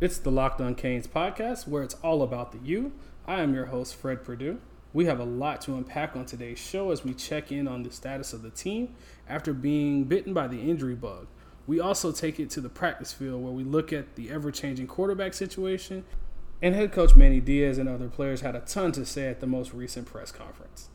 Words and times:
It's 0.00 0.16
the 0.16 0.30
Locked 0.30 0.62
On 0.62 0.74
Canes 0.74 1.06
podcast 1.06 1.68
where 1.68 1.82
it's 1.82 1.96
all 2.02 2.22
about 2.22 2.52
the 2.52 2.58
U. 2.70 2.92
I 3.26 3.42
am 3.42 3.52
your 3.52 3.66
host, 3.66 3.94
Fred 3.94 4.24
Purdue. 4.24 4.58
We 4.94 5.04
have 5.04 5.20
a 5.20 5.24
lot 5.24 5.60
to 5.62 5.74
unpack 5.74 6.16
on 6.16 6.24
today's 6.24 6.58
show 6.58 6.90
as 6.90 7.04
we 7.04 7.12
check 7.12 7.52
in 7.52 7.68
on 7.68 7.82
the 7.82 7.92
status 7.92 8.32
of 8.32 8.40
the 8.40 8.48
team 8.48 8.94
after 9.28 9.52
being 9.52 10.04
bitten 10.04 10.32
by 10.32 10.48
the 10.48 10.58
injury 10.58 10.94
bug. 10.94 11.26
We 11.66 11.80
also 11.80 12.12
take 12.12 12.40
it 12.40 12.48
to 12.52 12.62
the 12.62 12.70
practice 12.70 13.12
field 13.12 13.42
where 13.42 13.52
we 13.52 13.62
look 13.62 13.92
at 13.92 14.16
the 14.16 14.30
ever 14.30 14.50
changing 14.50 14.86
quarterback 14.86 15.34
situation, 15.34 16.04
and 16.62 16.74
head 16.74 16.92
coach 16.92 17.14
Manny 17.14 17.40
Diaz 17.40 17.76
and 17.76 17.86
other 17.86 18.08
players 18.08 18.40
had 18.40 18.56
a 18.56 18.60
ton 18.60 18.92
to 18.92 19.04
say 19.04 19.28
at 19.28 19.40
the 19.40 19.46
most 19.46 19.74
recent 19.74 20.06
press 20.06 20.32
conference. 20.32 20.88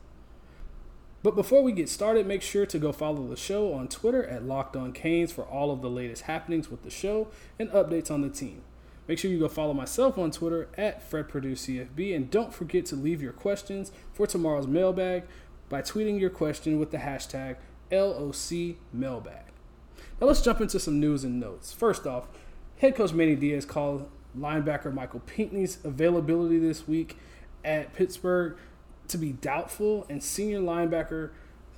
But 1.21 1.35
before 1.35 1.61
we 1.61 1.73
get 1.73 1.89
started, 1.89 2.25
make 2.25 2.41
sure 2.41 2.65
to 2.65 2.79
go 2.79 2.91
follow 2.91 3.27
the 3.27 3.37
show 3.37 3.71
on 3.71 3.87
Twitter 3.87 4.25
at 4.25 4.47
Locked 4.47 4.75
On 4.75 4.91
Canes 4.91 5.31
for 5.31 5.43
all 5.43 5.69
of 5.69 5.83
the 5.83 5.91
latest 5.91 6.23
happenings 6.23 6.71
with 6.71 6.81
the 6.81 6.89
show 6.89 7.27
and 7.59 7.69
updates 7.69 8.09
on 8.09 8.21
the 8.21 8.29
team. 8.29 8.63
Make 9.07 9.19
sure 9.19 9.29
you 9.29 9.39
go 9.39 9.47
follow 9.47 9.73
myself 9.73 10.17
on 10.17 10.31
Twitter 10.31 10.67
at 10.77 11.03
Fred 11.03 11.29
Purdue 11.29 11.53
CFB, 11.53 12.15
and 12.15 12.31
don't 12.31 12.53
forget 12.53 12.85
to 12.87 12.95
leave 12.95 13.21
your 13.21 13.33
questions 13.33 13.91
for 14.13 14.25
tomorrow's 14.25 14.67
mailbag 14.67 15.23
by 15.69 15.81
tweeting 15.81 16.19
your 16.19 16.29
question 16.29 16.79
with 16.79 16.91
the 16.91 16.97
hashtag 16.97 17.57
LOC 17.91 18.77
Mailbag. 18.91 19.45
Now 20.19 20.27
let's 20.27 20.41
jump 20.41 20.61
into 20.61 20.79
some 20.79 20.99
news 20.99 21.23
and 21.23 21.39
notes. 21.39 21.71
First 21.71 22.07
off, 22.07 22.27
head 22.77 22.95
coach 22.95 23.13
Manny 23.13 23.35
Diaz 23.35 23.65
called 23.65 24.09
linebacker 24.37 24.93
Michael 24.93 25.21
Pinckney's 25.21 25.77
availability 25.83 26.57
this 26.57 26.87
week 26.87 27.17
at 27.63 27.93
Pittsburgh 27.93 28.57
to 29.07 29.17
be 29.17 29.33
doubtful, 29.33 30.05
and 30.09 30.23
senior 30.23 30.59
linebacker 30.59 31.29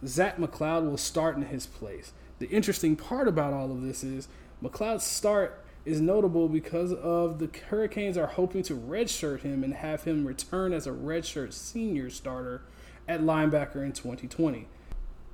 Zach 0.06 0.38
McCloud 0.38 0.90
will 0.90 0.98
start 0.98 1.36
in 1.36 1.44
his 1.44 1.66
place. 1.66 2.14
The 2.40 2.48
interesting 2.50 2.96
part 2.96 3.28
about 3.28 3.54
all 3.54 3.72
of 3.72 3.82
this 3.82 4.04
is 4.04 4.28
McCloud's 4.64 5.04
start 5.04 5.64
is 5.88 6.02
notable 6.02 6.50
because 6.50 6.92
of 6.92 7.40
the 7.40 7.50
Hurricanes 7.70 8.18
are 8.18 8.28
hoping 8.28 8.62
to 8.64 8.76
redshirt 8.76 9.42
him 9.42 9.64
and 9.64 9.74
have 9.74 10.04
him 10.04 10.28
return 10.28 10.74
as 10.74 10.86
a 10.86 10.92
redshirt 10.92 11.54
senior 11.54 12.10
starter 12.10 12.62
at 13.08 13.22
linebacker 13.22 13.78
in 13.78 13.94
2020. 13.94 14.68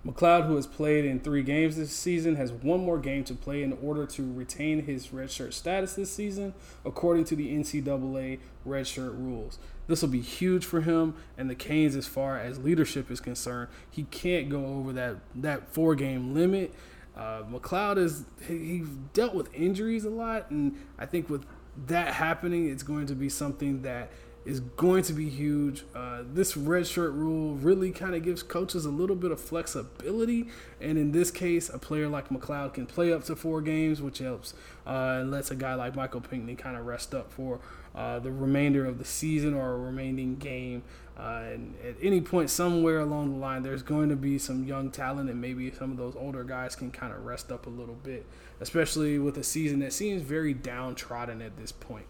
McCloud, 0.06 0.48
who 0.48 0.58
has 0.58 0.68
played 0.68 1.06
in 1.06 1.22
three 1.22 1.44
games 1.44 1.78
this 1.78 1.92
season, 1.92 2.36
has 2.36 2.52
one 2.52 2.82
more 2.82 3.00
game 3.00 3.24
to 3.24 3.34
play 3.34 3.64
in 3.64 3.78
order 3.82 4.06
to 4.06 4.34
retain 4.34 4.86
his 4.86 5.08
redshirt 5.08 5.54
status 5.54 5.96
this 5.96 6.12
season, 6.12 6.54
according 6.86 7.24
to 7.24 7.36
the 7.36 7.56
NCAA 7.56 8.40
redshirt 8.68 9.18
rules. 9.18 9.58
This 9.88 10.02
will 10.02 10.10
be 10.10 10.22
huge 10.22 10.66
for 10.66 10.82
him 10.82 11.16
and 11.38 11.50
the 11.50 11.56
Canes 11.56 11.96
as 11.96 12.06
far 12.06 12.38
as 12.38 12.60
leadership 12.60 13.10
is 13.10 13.20
concerned. 13.20 13.70
He 13.90 14.04
can't 14.04 14.50
go 14.50 14.66
over 14.66 14.94
that, 14.94 15.18
that 15.36 15.74
four 15.74 15.96
game 15.96 16.34
limit 16.34 16.74
uh, 17.16 17.44
McCloud 17.44 17.98
is 17.98 18.26
he, 18.48 18.58
he 18.58 18.84
dealt 19.14 19.34
with 19.34 19.54
injuries 19.54 20.06
a 20.06 20.10
lot, 20.10 20.50
and 20.50 20.78
I 20.98 21.06
think 21.06 21.30
with 21.30 21.46
that 21.88 22.14
happening, 22.14 22.70
it's 22.70 22.84
going 22.84 23.08
to 23.08 23.16
be 23.16 23.30
something 23.30 23.82
that 23.84 24.10
is 24.46 24.60
going 24.60 25.04
to 25.04 25.14
be 25.14 25.30
huge. 25.30 25.86
Uh, 25.96 26.24
this 26.34 26.54
redshirt 26.56 27.14
rule 27.16 27.54
really 27.56 27.92
kind 27.92 28.14
of 28.14 28.24
gives 28.24 28.44
coaches 28.44 28.86
a 28.86 28.90
little 28.90 29.16
bit 29.16 29.32
of 29.32 29.40
flexibility, 29.40 30.50
and 30.82 30.98
in 30.98 31.12
this 31.12 31.32
case, 31.32 31.70
a 31.70 31.78
player 31.78 32.08
like 32.08 32.30
McCloud 32.30 32.74
can 32.74 32.86
play 32.86 33.14
up 33.14 33.24
to 33.26 33.36
four 33.36 33.62
games, 33.62 34.02
which 34.02 34.20
helps 34.20 34.54
uh, 34.86 35.20
and 35.22 35.32
lets 35.32 35.52
a 35.52 35.56
guy 35.56 35.76
like 35.76 35.96
Michael 35.96 36.22
Pinckney 36.22 36.56
kind 36.56 36.76
of 36.78 36.86
rest 36.86 37.14
up 37.14 37.32
for 37.32 37.60
uh, 37.96 38.20
the 38.20 38.32
remainder 38.32 38.86
of 38.86 38.98
the 38.98 39.06
season 39.06 39.54
or 39.54 39.74
a 39.74 39.78
remaining 39.78 40.36
game. 40.36 40.84
Uh, 41.18 41.44
and 41.54 41.76
at 41.88 41.96
any 42.02 42.22
point, 42.22 42.50
somewhere 42.50 43.00
along 43.00 43.32
the 43.32 43.38
line, 43.38 43.62
there's 43.62 43.84
going 43.84 44.10
to 44.10 44.16
be 44.16 44.40
some 44.40 44.64
young 44.64 44.90
talent, 44.90 45.30
and 45.30 45.40
maybe 45.40 45.72
some 45.72 45.92
of 45.92 45.98
those 45.98 46.16
older 46.16 46.44
guys 46.44 46.76
can 46.76 46.90
kind 46.90 47.14
of 47.14 47.24
rest 47.24 47.52
up 47.52 47.68
a 47.68 47.70
little 47.70 47.98
bit, 48.04 48.26
especially 48.60 49.20
with 49.20 49.38
a 49.38 49.44
season 49.44 49.80
that 49.80 49.94
seems 49.94 50.24
very 50.24 50.54
downtrodden 50.54 51.42
at 51.42 51.56
this 51.56 51.72
point. 51.72 52.06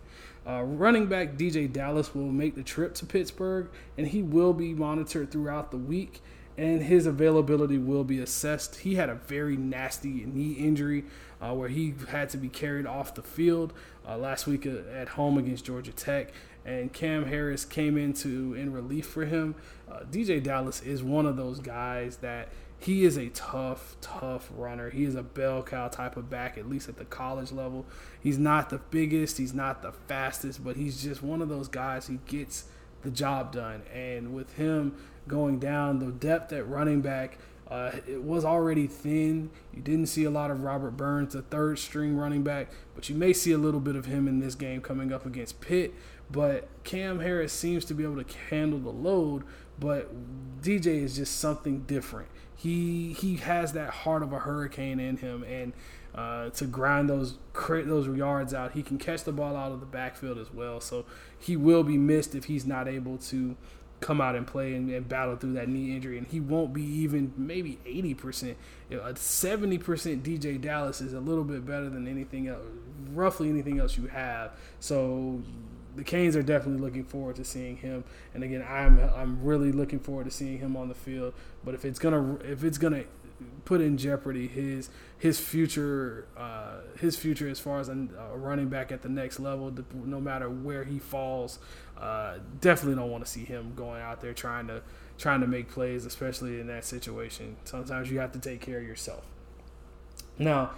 Uh, 0.48 0.62
running 0.64 1.08
back 1.08 1.36
DJ 1.36 1.72
Dallas 1.72 2.16
will 2.16 2.32
make 2.32 2.56
the 2.56 2.64
trip 2.64 2.94
to 2.96 3.06
Pittsburgh, 3.06 3.70
and 3.98 4.08
he 4.08 4.22
will 4.22 4.54
be 4.54 4.74
monitored 4.74 5.32
throughout 5.32 5.72
the 5.72 5.78
week, 5.78 6.22
and 6.58 6.84
his 6.84 7.06
availability 7.06 7.78
will 7.78 8.04
be 8.04 8.20
assessed. 8.20 8.78
He 8.78 8.96
had 8.96 9.10
a 9.10 9.16
very 9.16 9.58
nasty 9.58 10.26
knee 10.26 10.54
injury 10.54 11.06
uh, 11.42 11.54
where 11.54 11.70
he 11.70 11.94
had 12.10 12.30
to 12.30 12.38
be 12.38 12.50
carried 12.50 12.86
off 12.86 13.16
the 13.16 13.22
field 13.22 13.74
uh, 14.08 14.18
last 14.18 14.48
week 14.48 14.66
uh, 14.66 14.90
at 14.94 15.10
home 15.10 15.38
against 15.38 15.66
Georgia 15.66 15.92
Tech, 15.92 16.34
and 16.66 16.94
Cam 16.94 17.26
Harris 17.26 17.66
came 17.66 17.98
into 17.98 18.54
in 18.54 18.72
relief 18.72 19.06
for 19.06 19.26
him. 19.26 19.56
Uh, 19.92 20.02
DJ 20.10 20.42
Dallas 20.42 20.82
is 20.82 21.04
one 21.04 21.26
of 21.26 21.38
those 21.38 21.60
guys 21.60 22.18
that 22.18 22.50
he 22.80 23.06
is 23.06 23.18
a 23.18 23.30
tough, 23.30 23.96
tough 24.02 24.50
runner. 24.56 24.90
He 24.90 25.06
is 25.06 25.16
a 25.16 25.24
bell 25.24 25.64
cow 25.64 25.88
type 25.88 26.18
of 26.18 26.30
back, 26.30 26.58
at 26.58 26.68
least 26.70 26.90
at 26.90 26.98
the 26.98 27.06
college 27.06 27.52
level. 27.52 27.86
He's 28.20 28.38
not 28.38 28.70
the 28.70 28.80
biggest, 28.80 29.38
he's 29.38 29.54
not 29.54 29.82
the 29.82 29.94
fastest, 29.94 30.64
but 30.64 30.76
he's 30.76 31.02
just 31.02 31.24
one 31.24 31.42
of 31.42 31.50
those 31.50 31.70
guys. 31.70 32.08
He 32.08 32.20
gets 32.26 32.66
the 33.02 33.12
job 33.12 33.54
done, 33.54 33.84
and 33.94 34.34
with 34.34 34.56
him 34.56 34.96
going 35.28 35.60
down, 35.60 36.00
the 36.00 36.12
depth 36.12 36.52
at 36.52 36.68
running 36.68 37.02
back 37.02 37.38
uh, 37.74 37.92
it 38.08 38.22
was 38.22 38.46
already 38.46 38.86
thin. 38.86 39.50
You 39.74 39.82
didn't 39.82 40.06
see 40.06 40.26
a 40.26 40.30
lot 40.30 40.52
of 40.52 40.62
Robert 40.62 40.92
Burns, 40.92 41.34
the 41.34 41.42
third 41.42 41.80
string 41.80 42.16
running 42.16 42.44
back, 42.44 42.70
but 42.94 43.10
you 43.10 43.16
may 43.16 43.34
see 43.34 43.52
a 43.52 43.58
little 43.58 43.80
bit 43.80 43.96
of 43.96 44.06
him 44.06 44.28
in 44.28 44.40
this 44.40 44.54
game 44.54 44.80
coming 44.80 45.12
up 45.12 45.26
against 45.26 45.60
Pitt. 45.60 45.92
But 46.30 46.68
Cam 46.84 47.20
Harris 47.20 47.52
seems 47.52 47.84
to 47.86 47.96
be 47.96 48.04
able 48.04 48.24
to 48.24 48.38
handle 48.52 48.78
the 48.78 48.92
load, 48.92 49.44
but 49.80 50.62
DJ 50.62 51.02
is 51.02 51.16
just 51.16 51.40
something 51.40 51.80
different. 51.80 52.30
He 52.56 53.14
he 53.14 53.38
has 53.38 53.74
that 53.74 53.90
heart 53.90 54.22
of 54.22 54.32
a 54.34 54.40
hurricane 54.40 55.00
in 55.00 55.18
him, 55.18 55.42
and 55.42 55.74
uh, 56.14 56.52
to 56.52 56.66
grind 56.66 57.10
those 57.10 57.40
those 57.68 58.08
yards 58.16 58.54
out, 58.54 58.74
he 58.74 58.84
can 58.84 59.00
catch 59.00 59.24
the 59.24 59.32
ball 59.32 59.56
out 59.56 59.72
of 59.72 59.80
the 59.80 59.88
backfield 59.88 60.38
as 60.38 60.54
well. 60.54 60.80
So 60.80 61.06
he 61.40 61.58
will 61.58 61.84
be 61.84 61.98
missed 61.98 62.36
if 62.36 62.46
he's 62.46 62.68
not 62.68 62.88
able 62.88 63.18
to 63.18 63.58
come 64.04 64.20
out 64.20 64.36
and 64.36 64.46
play 64.46 64.76
and, 64.76 64.90
and, 64.90 65.08
battle 65.08 65.36
through 65.36 65.54
that 65.54 65.70
knee 65.70 65.96
injury, 65.96 66.18
and 66.18 66.28
he 66.28 66.40
won't 66.40 66.74
be 66.74 66.84
even 66.84 67.34
maybe 67.38 67.80
eighty 67.86 68.14
percent. 68.14 68.58
A 68.92 69.16
seventy 69.16 69.78
percent 69.78 70.24
DJ 70.24 70.60
Dallas 70.60 71.02
is 71.02 71.14
a 71.14 71.20
little 71.20 71.44
bit 71.44 71.66
better 71.66 71.90
than 71.90 72.08
anything 72.08 72.48
else, 72.48 72.62
roughly 73.14 73.50
anything 73.50 73.80
else 73.80 73.98
you 73.98 74.08
have. 74.08 74.52
So 74.80 75.42
the 75.96 76.04
Canes 76.04 76.36
are 76.36 76.44
definitely 76.44 76.82
looking 76.82 77.04
forward 77.04 77.36
to 77.38 77.46
seeing 77.46 77.78
him. 77.78 78.04
And 78.34 78.44
again, 78.44 78.66
I'm 78.68 79.00
I'm 79.00 79.44
really 79.44 79.72
looking 79.72 80.00
forward 80.00 80.26
to 80.26 80.32
seeing 80.32 80.60
him 80.60 80.76
on 80.76 80.90
the 80.90 80.96
field. 80.96 81.34
But 81.64 81.74
if 81.74 81.86
it's 81.86 82.00
gonna 82.00 82.36
if 82.44 82.64
it's 82.64 82.78
gonna 82.78 83.06
put 83.66 83.82
in 83.82 83.98
jeopardy 83.98 84.48
his 84.48 84.90
his 85.18 85.40
future 85.40 86.28
uh, 86.36 86.78
his 87.00 87.16
future 87.16 87.48
as 87.48 87.60
far 87.60 87.80
as 87.80 87.90
a, 87.90 88.08
a, 88.32 88.38
running 88.38 88.68
back 88.68 88.92
at 88.92 89.02
the 89.02 89.10
next 89.10 89.40
level, 89.40 89.74
no 89.94 90.20
matter 90.20 90.50
where 90.50 90.84
he 90.84 91.00
falls, 91.00 91.60
uh, 91.98 92.38
definitely 92.60 92.96
don't 92.96 93.10
want 93.10 93.24
to 93.26 93.30
see 93.32 93.46
him 93.46 93.74
going 93.76 94.02
out 94.02 94.22
there 94.22 94.34
trying 94.34 94.68
to 94.68 94.82
trying 95.18 95.42
to 95.42 95.48
make 95.48 95.70
plays, 95.70 96.06
especially 96.06 96.60
in 96.60 96.68
that 96.68 96.84
situation. 96.84 97.56
Sometimes 97.64 98.12
you 98.12 98.20
have 98.20 98.32
to 98.34 98.40
take 98.40 98.62
care 98.62 98.80
of 98.80 98.84
yourself. 98.84 99.26
Now, 100.38 100.72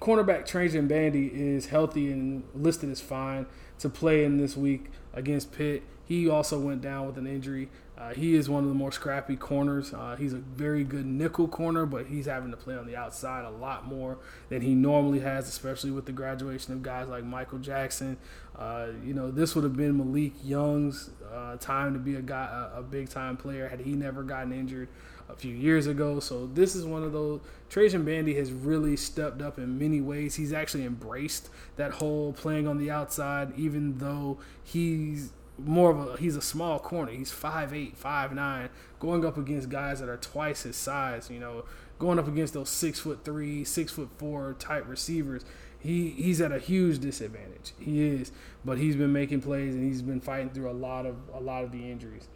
cornerback 0.00 0.46
Trajan 0.46 0.86
Bandy 0.86 1.26
is 1.26 1.66
healthy 1.66 2.12
and 2.12 2.44
listed 2.54 2.90
as 2.90 3.00
fine 3.00 3.46
to 3.78 3.88
play 3.88 4.24
in 4.24 4.36
this 4.36 4.56
week 4.56 4.86
against 5.12 5.52
Pitt. 5.52 5.82
He 6.04 6.28
also 6.28 6.58
went 6.58 6.80
down 6.80 7.06
with 7.06 7.18
an 7.18 7.26
injury. 7.26 7.68
Uh, 7.98 8.14
he 8.14 8.36
is 8.36 8.48
one 8.48 8.62
of 8.62 8.68
the 8.68 8.74
more 8.74 8.92
scrappy 8.92 9.34
corners. 9.34 9.92
Uh, 9.92 10.14
he's 10.16 10.32
a 10.32 10.38
very 10.38 10.84
good 10.84 11.04
nickel 11.04 11.48
corner, 11.48 11.84
but 11.84 12.06
he's 12.06 12.26
having 12.26 12.50
to 12.52 12.56
play 12.56 12.76
on 12.76 12.86
the 12.86 12.94
outside 12.94 13.44
a 13.44 13.50
lot 13.50 13.86
more 13.86 14.18
than 14.50 14.62
he 14.62 14.72
normally 14.72 15.18
has, 15.18 15.48
especially 15.48 15.90
with 15.90 16.06
the 16.06 16.12
graduation 16.12 16.72
of 16.72 16.82
guys 16.82 17.08
like 17.08 17.24
Michael 17.24 17.58
Jackson. 17.58 18.16
Uh, 18.56 18.88
you 19.04 19.14
know, 19.14 19.32
this 19.32 19.56
would 19.56 19.64
have 19.64 19.76
been 19.76 19.96
Malik 19.98 20.32
Young's 20.44 21.10
uh, 21.32 21.56
time 21.56 21.92
to 21.92 21.98
be 21.98 22.14
a 22.14 22.22
guy, 22.22 22.70
a, 22.72 22.78
a 22.78 22.82
big 22.82 23.08
time 23.08 23.36
player 23.36 23.68
had 23.68 23.80
he 23.80 23.92
never 23.94 24.22
gotten 24.22 24.52
injured 24.52 24.88
a 25.28 25.34
few 25.34 25.54
years 25.54 25.88
ago. 25.88 26.20
So 26.20 26.46
this 26.46 26.76
is 26.76 26.84
one 26.84 27.02
of 27.02 27.12
those. 27.12 27.40
Trajan 27.68 28.04
Bandy 28.04 28.34
has 28.34 28.52
really 28.52 28.96
stepped 28.96 29.42
up 29.42 29.58
in 29.58 29.76
many 29.76 30.00
ways. 30.00 30.36
He's 30.36 30.52
actually 30.52 30.84
embraced 30.84 31.50
that 31.76 31.92
whole 31.92 32.32
playing 32.32 32.68
on 32.68 32.78
the 32.78 32.92
outside, 32.92 33.52
even 33.56 33.98
though 33.98 34.38
he's 34.62 35.32
more 35.58 35.90
of 35.90 36.08
a 36.08 36.16
he's 36.16 36.36
a 36.36 36.42
small 36.42 36.78
corner. 36.78 37.12
He's 37.12 37.32
5'8", 37.32 37.96
5'9", 37.96 38.68
going 39.00 39.24
up 39.24 39.36
against 39.36 39.68
guys 39.68 40.00
that 40.00 40.08
are 40.08 40.16
twice 40.16 40.62
his 40.62 40.76
size. 40.76 41.30
You 41.30 41.40
know, 41.40 41.64
going 41.98 42.18
up 42.18 42.28
against 42.28 42.54
those 42.54 42.68
six 42.68 43.00
foot 43.00 43.24
three, 43.24 43.64
six 43.64 43.92
foot 43.92 44.08
four 44.16 44.54
type 44.58 44.84
receivers. 44.86 45.44
He 45.78 46.10
he's 46.10 46.40
at 46.40 46.52
a 46.52 46.58
huge 46.58 46.98
disadvantage. 47.00 47.72
He 47.78 48.06
is, 48.06 48.32
but 48.64 48.78
he's 48.78 48.96
been 48.96 49.12
making 49.12 49.42
plays 49.42 49.74
and 49.74 49.84
he's 49.84 50.02
been 50.02 50.20
fighting 50.20 50.50
through 50.50 50.70
a 50.70 50.72
lot 50.72 51.06
of 51.06 51.16
a 51.32 51.40
lot 51.40 51.64
of 51.64 51.72
the 51.72 51.90
injuries. 51.90 52.28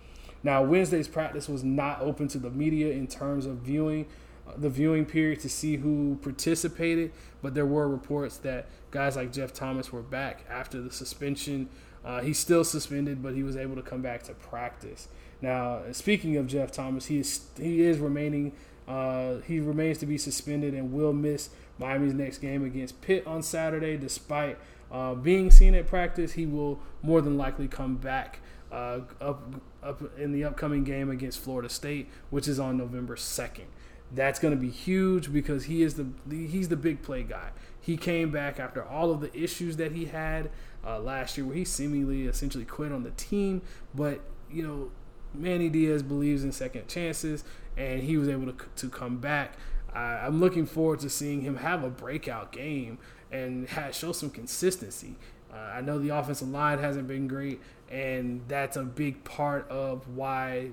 Now 0.42 0.62
Wednesday's 0.62 1.08
practice 1.08 1.48
was 1.48 1.64
not 1.64 2.00
open 2.00 2.28
to 2.28 2.38
the 2.38 2.50
media 2.50 2.92
in 2.92 3.06
terms 3.06 3.46
of 3.46 3.58
viewing 3.58 4.06
uh, 4.46 4.52
the 4.56 4.70
viewing 4.70 5.06
period 5.06 5.40
to 5.40 5.48
see 5.48 5.76
who 5.76 6.18
participated, 6.22 7.12
but 7.42 7.54
there 7.54 7.66
were 7.66 7.88
reports 7.88 8.38
that 8.38 8.68
guys 8.90 9.16
like 9.16 9.32
Jeff 9.32 9.52
Thomas 9.52 9.92
were 9.92 10.02
back 10.02 10.44
after 10.48 10.80
the 10.80 10.90
suspension 10.90 11.68
uh, 12.04 12.20
he's 12.20 12.38
still 12.38 12.64
suspended, 12.64 13.22
but 13.22 13.34
he 13.34 13.42
was 13.42 13.56
able 13.56 13.76
to 13.76 13.82
come 13.82 14.02
back 14.02 14.22
to 14.24 14.34
practice. 14.34 15.08
Now, 15.40 15.80
speaking 15.92 16.36
of 16.36 16.46
Jeff 16.46 16.70
Thomas, 16.72 17.06
he 17.06 17.18
is 17.18 17.46
he 17.58 17.82
is 17.82 17.98
remaining. 17.98 18.52
Uh, 18.86 19.36
he 19.46 19.60
remains 19.60 19.98
to 19.98 20.06
be 20.06 20.18
suspended 20.18 20.74
and 20.74 20.92
will 20.92 21.12
miss 21.12 21.50
Miami's 21.78 22.14
next 22.14 22.38
game 22.38 22.64
against 22.64 23.00
Pitt 23.00 23.26
on 23.26 23.42
Saturday. 23.42 23.96
Despite 23.96 24.58
uh, 24.90 25.14
being 25.14 25.50
seen 25.50 25.74
at 25.74 25.86
practice, 25.86 26.32
he 26.32 26.46
will 26.46 26.80
more 27.02 27.20
than 27.20 27.36
likely 27.36 27.68
come 27.68 27.96
back 27.96 28.40
uh, 28.72 29.00
up, 29.20 29.42
up 29.82 30.18
in 30.18 30.32
the 30.32 30.44
upcoming 30.44 30.84
game 30.84 31.10
against 31.10 31.38
Florida 31.38 31.68
State, 31.68 32.08
which 32.30 32.48
is 32.48 32.58
on 32.58 32.76
November 32.76 33.16
2nd. 33.16 33.66
That's 34.14 34.38
going 34.38 34.54
to 34.54 34.60
be 34.60 34.70
huge 34.70 35.32
because 35.32 35.64
he 35.64 35.82
is 35.82 35.94
the 35.94 36.06
he's 36.28 36.68
the 36.68 36.76
big 36.76 37.02
play 37.02 37.22
guy. 37.22 37.50
He 37.80 37.96
came 37.96 38.30
back 38.30 38.60
after 38.60 38.84
all 38.84 39.10
of 39.10 39.20
the 39.20 39.34
issues 39.36 39.76
that 39.78 39.92
he 39.92 40.06
had 40.06 40.50
uh, 40.84 40.98
last 40.98 41.36
year, 41.36 41.46
where 41.46 41.56
he 41.56 41.64
seemingly 41.64 42.26
essentially 42.26 42.64
quit 42.64 42.92
on 42.92 43.02
the 43.02 43.10
team. 43.12 43.62
But 43.94 44.20
you 44.50 44.62
know, 44.62 44.90
Manny 45.34 45.68
Diaz 45.68 46.02
believes 46.02 46.44
in 46.44 46.52
second 46.52 46.88
chances, 46.88 47.44
and 47.76 48.02
he 48.02 48.16
was 48.16 48.28
able 48.28 48.52
to 48.52 48.54
to 48.76 48.88
come 48.88 49.18
back. 49.18 49.54
I'm 49.94 50.40
looking 50.40 50.64
forward 50.64 51.00
to 51.00 51.10
seeing 51.10 51.42
him 51.42 51.56
have 51.56 51.84
a 51.84 51.90
breakout 51.90 52.50
game 52.50 52.98
and 53.30 53.68
have, 53.68 53.94
show 53.94 54.12
some 54.12 54.30
consistency. 54.30 55.16
Uh, 55.52 55.56
I 55.56 55.80
know 55.80 55.98
the 55.98 56.10
offensive 56.10 56.48
line 56.48 56.78
hasn't 56.78 57.06
been 57.06 57.28
great, 57.28 57.60
and 57.90 58.42
that's 58.48 58.76
a 58.76 58.82
big 58.82 59.22
part 59.24 59.68
of 59.68 60.08
why 60.08 60.70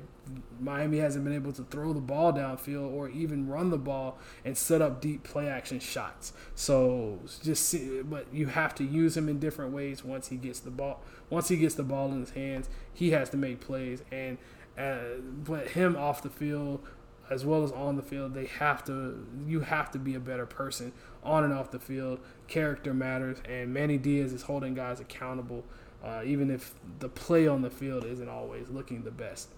Miami 0.59 0.97
hasn't 0.99 1.23
been 1.23 1.33
able 1.33 1.51
to 1.53 1.63
throw 1.63 1.93
the 1.93 1.99
ball 1.99 2.31
downfield 2.31 2.91
or 2.91 3.09
even 3.09 3.47
run 3.47 3.69
the 3.69 3.77
ball 3.77 4.17
and 4.45 4.57
set 4.57 4.81
up 4.81 5.01
deep 5.01 5.23
play 5.23 5.47
action 5.47 5.79
shots. 5.79 6.33
So 6.55 7.19
just 7.43 7.67
see, 7.67 8.01
but 8.01 8.27
you 8.31 8.47
have 8.47 8.75
to 8.75 8.83
use 8.83 9.17
him 9.17 9.27
in 9.27 9.39
different 9.39 9.73
ways 9.73 10.03
once 10.03 10.27
he 10.29 10.37
gets 10.37 10.59
the 10.59 10.71
ball. 10.71 11.01
Once 11.29 11.49
he 11.49 11.57
gets 11.57 11.75
the 11.75 11.83
ball 11.83 12.11
in 12.11 12.19
his 12.19 12.31
hands, 12.31 12.69
he 12.93 13.11
has 13.11 13.29
to 13.31 13.37
make 13.37 13.59
plays 13.59 14.03
and 14.11 14.37
uh, 14.77 15.17
but 15.43 15.69
him 15.69 15.95
off 15.97 16.21
the 16.21 16.29
field 16.29 16.81
as 17.29 17.45
well 17.45 17.63
as 17.63 17.71
on 17.71 17.95
the 17.95 18.01
field, 18.01 18.33
they 18.33 18.45
have 18.45 18.83
to. 18.85 19.25
You 19.45 19.61
have 19.61 19.91
to 19.91 19.99
be 19.99 20.15
a 20.15 20.19
better 20.19 20.45
person 20.45 20.91
on 21.23 21.43
and 21.43 21.53
off 21.53 21.71
the 21.71 21.79
field. 21.79 22.19
Character 22.47 22.93
matters, 22.93 23.37
and 23.47 23.73
Manny 23.73 23.97
Diaz 23.97 24.33
is 24.33 24.43
holding 24.43 24.73
guys 24.73 24.99
accountable, 24.99 25.63
uh, 26.03 26.21
even 26.25 26.49
if 26.49 26.73
the 26.99 27.09
play 27.09 27.47
on 27.47 27.61
the 27.61 27.69
field 27.69 28.05
isn't 28.05 28.29
always 28.29 28.69
looking 28.69 29.03
the 29.03 29.11
best. 29.11 29.49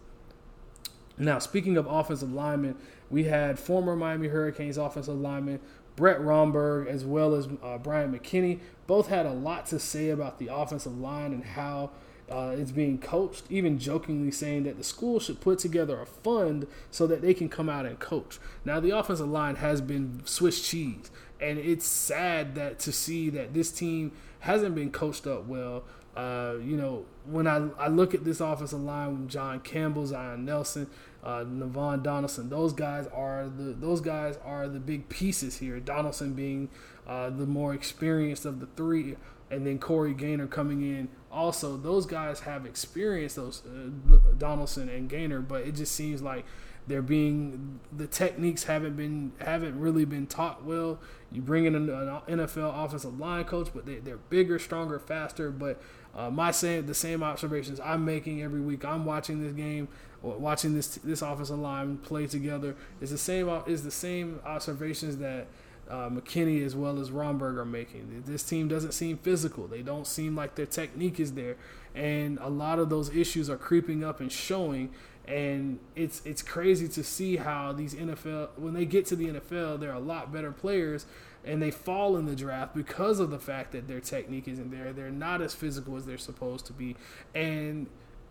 Now, 1.17 1.39
speaking 1.39 1.77
of 1.77 1.85
offensive 1.85 2.31
linemen, 2.31 2.75
we 3.09 3.25
had 3.25 3.59
former 3.59 3.95
Miami 3.95 4.29
Hurricanes 4.29 4.77
offensive 4.77 5.19
lineman 5.19 5.59
Brett 5.95 6.21
Romberg 6.21 6.87
as 6.87 7.03
well 7.05 7.35
as 7.35 7.47
uh, 7.61 7.77
Bryant 7.77 8.13
McKinnie. 8.13 8.59
Both 8.87 9.07
had 9.07 9.25
a 9.25 9.33
lot 9.33 9.65
to 9.67 9.79
say 9.79 10.09
about 10.09 10.39
the 10.39 10.47
offensive 10.47 10.97
line 10.97 11.33
and 11.33 11.43
how 11.43 11.91
uh, 12.31 12.55
it's 12.57 12.71
being 12.71 12.97
coached, 12.97 13.43
even 13.49 13.77
jokingly 13.77 14.31
saying 14.31 14.63
that 14.63 14.77
the 14.77 14.83
school 14.83 15.19
should 15.19 15.41
put 15.41 15.59
together 15.59 15.99
a 15.99 16.05
fund 16.05 16.65
so 16.89 17.05
that 17.05 17.21
they 17.21 17.33
can 17.33 17.49
come 17.49 17.69
out 17.69 17.85
and 17.85 17.99
coach. 17.99 18.39
Now, 18.63 18.79
the 18.79 18.97
offensive 18.97 19.27
line 19.27 19.55
has 19.55 19.81
been 19.81 20.21
Swiss 20.23 20.65
cheese, 20.65 21.11
and 21.41 21.59
it's 21.59 21.85
sad 21.85 22.55
that 22.55 22.79
to 22.79 22.91
see 22.93 23.29
that 23.31 23.53
this 23.53 23.71
team 23.71 24.13
hasn't 24.39 24.75
been 24.75 24.91
coached 24.91 25.27
up 25.27 25.45
well. 25.45 25.83
Uh, 26.15 26.55
you 26.61 26.75
know, 26.75 27.05
when 27.25 27.47
I, 27.47 27.69
I 27.77 27.87
look 27.87 28.13
at 28.13 28.23
this 28.23 28.41
offensive 28.41 28.81
line, 28.81 29.21
with 29.21 29.29
John 29.29 29.59
Campbell, 29.59 30.05
Zion 30.05 30.45
Nelson, 30.45 30.87
uh, 31.23 31.43
Navaughn 31.45 32.03
Donaldson, 32.03 32.49
those 32.49 32.73
guys 32.73 33.07
are 33.13 33.47
the 33.47 33.73
those 33.73 34.01
guys 34.01 34.37
are 34.43 34.67
the 34.67 34.79
big 34.79 35.07
pieces 35.07 35.59
here. 35.59 35.79
Donaldson 35.79 36.33
being 36.33 36.69
uh, 37.07 37.29
the 37.29 37.45
more 37.45 37.73
experienced 37.73 38.45
of 38.45 38.59
the 38.59 38.67
three, 38.75 39.15
and 39.51 39.67
then 39.67 39.77
Corey 39.77 40.13
Gaynor 40.13 40.47
coming 40.47 40.81
in. 40.81 41.09
Also, 41.31 41.77
those 41.77 42.05
guys 42.05 42.41
have 42.41 42.65
experience, 42.65 43.35
those 43.35 43.61
uh, 43.65 44.17
Donaldson 44.37 44.89
and 44.89 45.09
Gaynor, 45.09 45.41
but 45.41 45.67
it 45.67 45.75
just 45.75 45.93
seems 45.93 46.21
like 46.21 46.45
they're 46.87 47.01
being 47.01 47.79
the 47.91 48.07
techniques 48.07 48.63
haven't 48.63 48.95
been 48.95 49.33
haven't 49.39 49.79
really 49.79 50.05
been 50.05 50.25
taught 50.25 50.63
well. 50.63 50.99
You 51.31 51.41
bring 51.41 51.65
in 51.65 51.75
an, 51.75 51.87
NFL 51.87 52.85
offensive 52.85 53.19
line 53.19 53.43
coach, 53.43 53.69
but 53.73 53.85
they, 53.85 53.95
they're 53.95 54.17
bigger, 54.17 54.57
stronger, 54.57 54.97
faster. 54.99 55.51
But 55.51 55.81
uh, 56.15 56.29
my 56.29 56.51
same 56.51 56.87
the 56.87 56.95
same 56.95 57.23
observations 57.23 57.79
I'm 57.79 58.03
making 58.03 58.41
every 58.41 58.61
week. 58.61 58.83
I'm 58.83 59.05
watching 59.05 59.43
this 59.43 59.53
game, 59.53 59.89
watching 60.23 60.73
this 60.73 60.95
this 60.95 61.21
offensive 61.21 61.59
line 61.59 61.97
play 61.97 62.25
together. 62.25 62.75
It's 62.99 63.11
the 63.11 63.17
same 63.17 63.47
is 63.67 63.83
the 63.83 63.91
same 63.91 64.39
observations 64.43 65.17
that 65.17 65.47
uh, 65.91 66.09
McKinnie 66.09 66.65
as 66.65 66.73
well 66.73 66.99
as 66.99 67.11
Romberg 67.11 67.57
are 67.57 67.65
making. 67.65 68.23
This 68.25 68.43
team 68.43 68.69
doesn't 68.69 68.93
seem 68.93 69.17
physical. 69.17 69.67
They 69.67 69.81
don't 69.81 70.07
seem 70.07 70.37
like 70.37 70.55
their 70.55 70.65
technique 70.65 71.19
is 71.19 71.33
there, 71.33 71.57
and 71.93 72.39
a 72.39 72.47
lot 72.47 72.79
of 72.79 72.89
those 72.89 73.13
issues 73.13 73.49
are 73.49 73.57
creeping 73.57 74.01
up 74.03 74.21
and 74.21 74.31
showing. 74.31 74.91
And 75.27 75.79
it's 75.95 76.21
it's 76.25 76.41
crazy 76.41 76.87
to 76.87 77.03
see 77.03 77.35
how 77.35 77.73
these 77.73 77.93
NFL 77.93 78.57
when 78.57 78.73
they 78.73 78.85
get 78.85 79.05
to 79.07 79.17
the 79.17 79.27
NFL, 79.27 79.81
they're 79.81 79.91
a 79.91 79.99
lot 79.99 80.31
better 80.31 80.53
players, 80.53 81.05
and 81.43 81.61
they 81.61 81.71
fall 81.71 82.15
in 82.15 82.25
the 82.25 82.35
draft 82.37 82.73
because 82.73 83.19
of 83.19 83.29
the 83.29 83.39
fact 83.39 83.73
that 83.73 83.89
their 83.89 83.99
technique 83.99 84.47
isn't 84.47 84.71
there. 84.71 84.93
They're 84.93 85.11
not 85.11 85.41
as 85.41 85.53
physical 85.53 85.97
as 85.97 86.05
they're 86.05 86.17
supposed 86.17 86.65
to 86.67 86.73
be, 86.73 86.95
and 87.35 87.87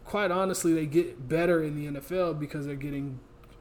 quite 0.06 0.30
honestly, 0.30 0.72
they 0.72 0.86
get 0.86 1.28
better 1.28 1.62
in 1.62 1.76
the 1.76 2.00
NFL 2.00 2.40
because 2.40 2.64
they're 2.64 2.74
getting 2.74 3.20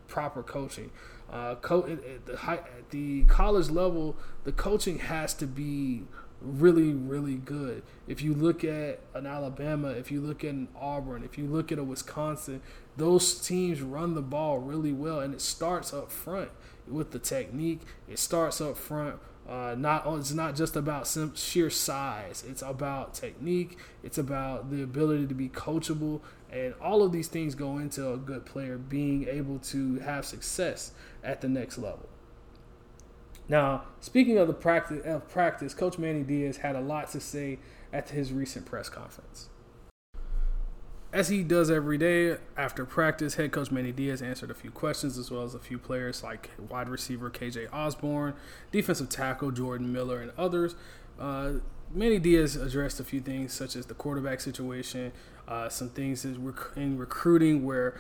proper 0.09 0.43
coaching. 0.43 0.91
Uh, 1.31 1.55
co- 1.55 1.85
at, 1.85 2.25
the 2.25 2.37
high, 2.37 2.55
at 2.55 2.89
the 2.89 3.23
college 3.25 3.69
level, 3.69 4.17
the 4.43 4.51
coaching 4.51 4.99
has 4.99 5.33
to 5.35 5.45
be 5.45 6.03
really, 6.41 6.93
really 6.93 7.35
good. 7.35 7.83
If 8.07 8.21
you 8.21 8.33
look 8.33 8.63
at 8.63 8.99
an 9.13 9.25
Alabama, 9.25 9.89
if 9.89 10.11
you 10.11 10.21
look 10.21 10.43
at 10.43 10.51
an 10.51 10.69
Auburn, 10.75 11.23
if 11.23 11.37
you 11.37 11.45
look 11.45 11.71
at 11.71 11.77
a 11.77 11.83
Wisconsin, 11.83 12.61
those 12.97 13.35
teams 13.35 13.81
run 13.81 14.15
the 14.15 14.21
ball 14.21 14.59
really 14.59 14.91
well, 14.91 15.19
and 15.19 15.33
it 15.33 15.41
starts 15.41 15.93
up 15.93 16.11
front 16.11 16.49
with 16.87 17.11
the 17.11 17.19
technique. 17.19 17.81
It 18.07 18.19
starts 18.19 18.59
up 18.61 18.77
front. 18.77 19.19
Uh, 19.47 19.73
not 19.75 20.05
it's 20.17 20.31
not 20.31 20.55
just 20.55 20.75
about 20.75 21.07
sheer 21.35 21.69
size. 21.69 22.43
It's 22.47 22.61
about 22.61 23.15
technique. 23.15 23.77
It's 24.03 24.17
about 24.17 24.69
the 24.69 24.83
ability 24.83 25.27
to 25.27 25.33
be 25.33 25.49
coachable. 25.49 26.21
And 26.51 26.73
all 26.81 27.03
of 27.03 27.11
these 27.11 27.27
things 27.27 27.55
go 27.55 27.77
into 27.77 28.11
a 28.11 28.17
good 28.17 28.45
player 28.45 28.77
being 28.77 29.27
able 29.27 29.59
to 29.59 29.99
have 29.99 30.25
success 30.25 30.91
at 31.23 31.41
the 31.41 31.47
next 31.47 31.77
level. 31.77 32.09
Now, 33.47 33.83
speaking 33.99 34.37
of 34.37 34.47
the 34.47 34.53
practice 34.53 35.03
of 35.05 35.27
practice, 35.27 35.73
Coach 35.73 35.97
Manny 35.97 36.23
Diaz 36.23 36.57
had 36.57 36.75
a 36.75 36.81
lot 36.81 37.09
to 37.11 37.19
say 37.19 37.59
at 37.91 38.09
his 38.09 38.31
recent 38.31 38.65
press 38.65 38.89
conference. 38.89 39.49
As 41.11 41.29
he 41.29 41.41
does 41.41 41.71
every 41.71 41.97
day 41.97 42.37
after 42.55 42.85
practice, 42.85 43.33
head 43.33 43.51
coach 43.51 43.71
Manny 43.71 43.91
Diaz 43.91 44.21
answered 44.21 44.51
a 44.51 44.53
few 44.53 44.69
questions 44.69 45.17
as 45.17 45.31
well 45.31 45.41
as 45.41 45.55
a 45.55 45.59
few 45.59 45.79
players 45.79 46.21
like 46.21 46.51
wide 46.69 46.87
receiver 46.87 47.31
KJ 47.31 47.73
Osborn, 47.73 48.35
defensive 48.71 49.09
tackle 49.09 49.49
Jordan 49.49 49.91
Miller, 49.91 50.21
and 50.21 50.31
others. 50.37 50.75
Uh, 51.19 51.53
Manny 51.91 52.19
Diaz 52.19 52.55
addressed 52.55 52.99
a 52.99 53.03
few 53.03 53.21
things 53.21 53.53
such 53.53 53.75
as 53.75 53.87
the 53.87 53.95
quarterback 53.95 54.39
situation, 54.39 55.11
uh, 55.49 55.67
some 55.67 55.89
things 55.89 56.23
in 56.23 56.97
recruiting 56.97 57.65
where 57.65 57.99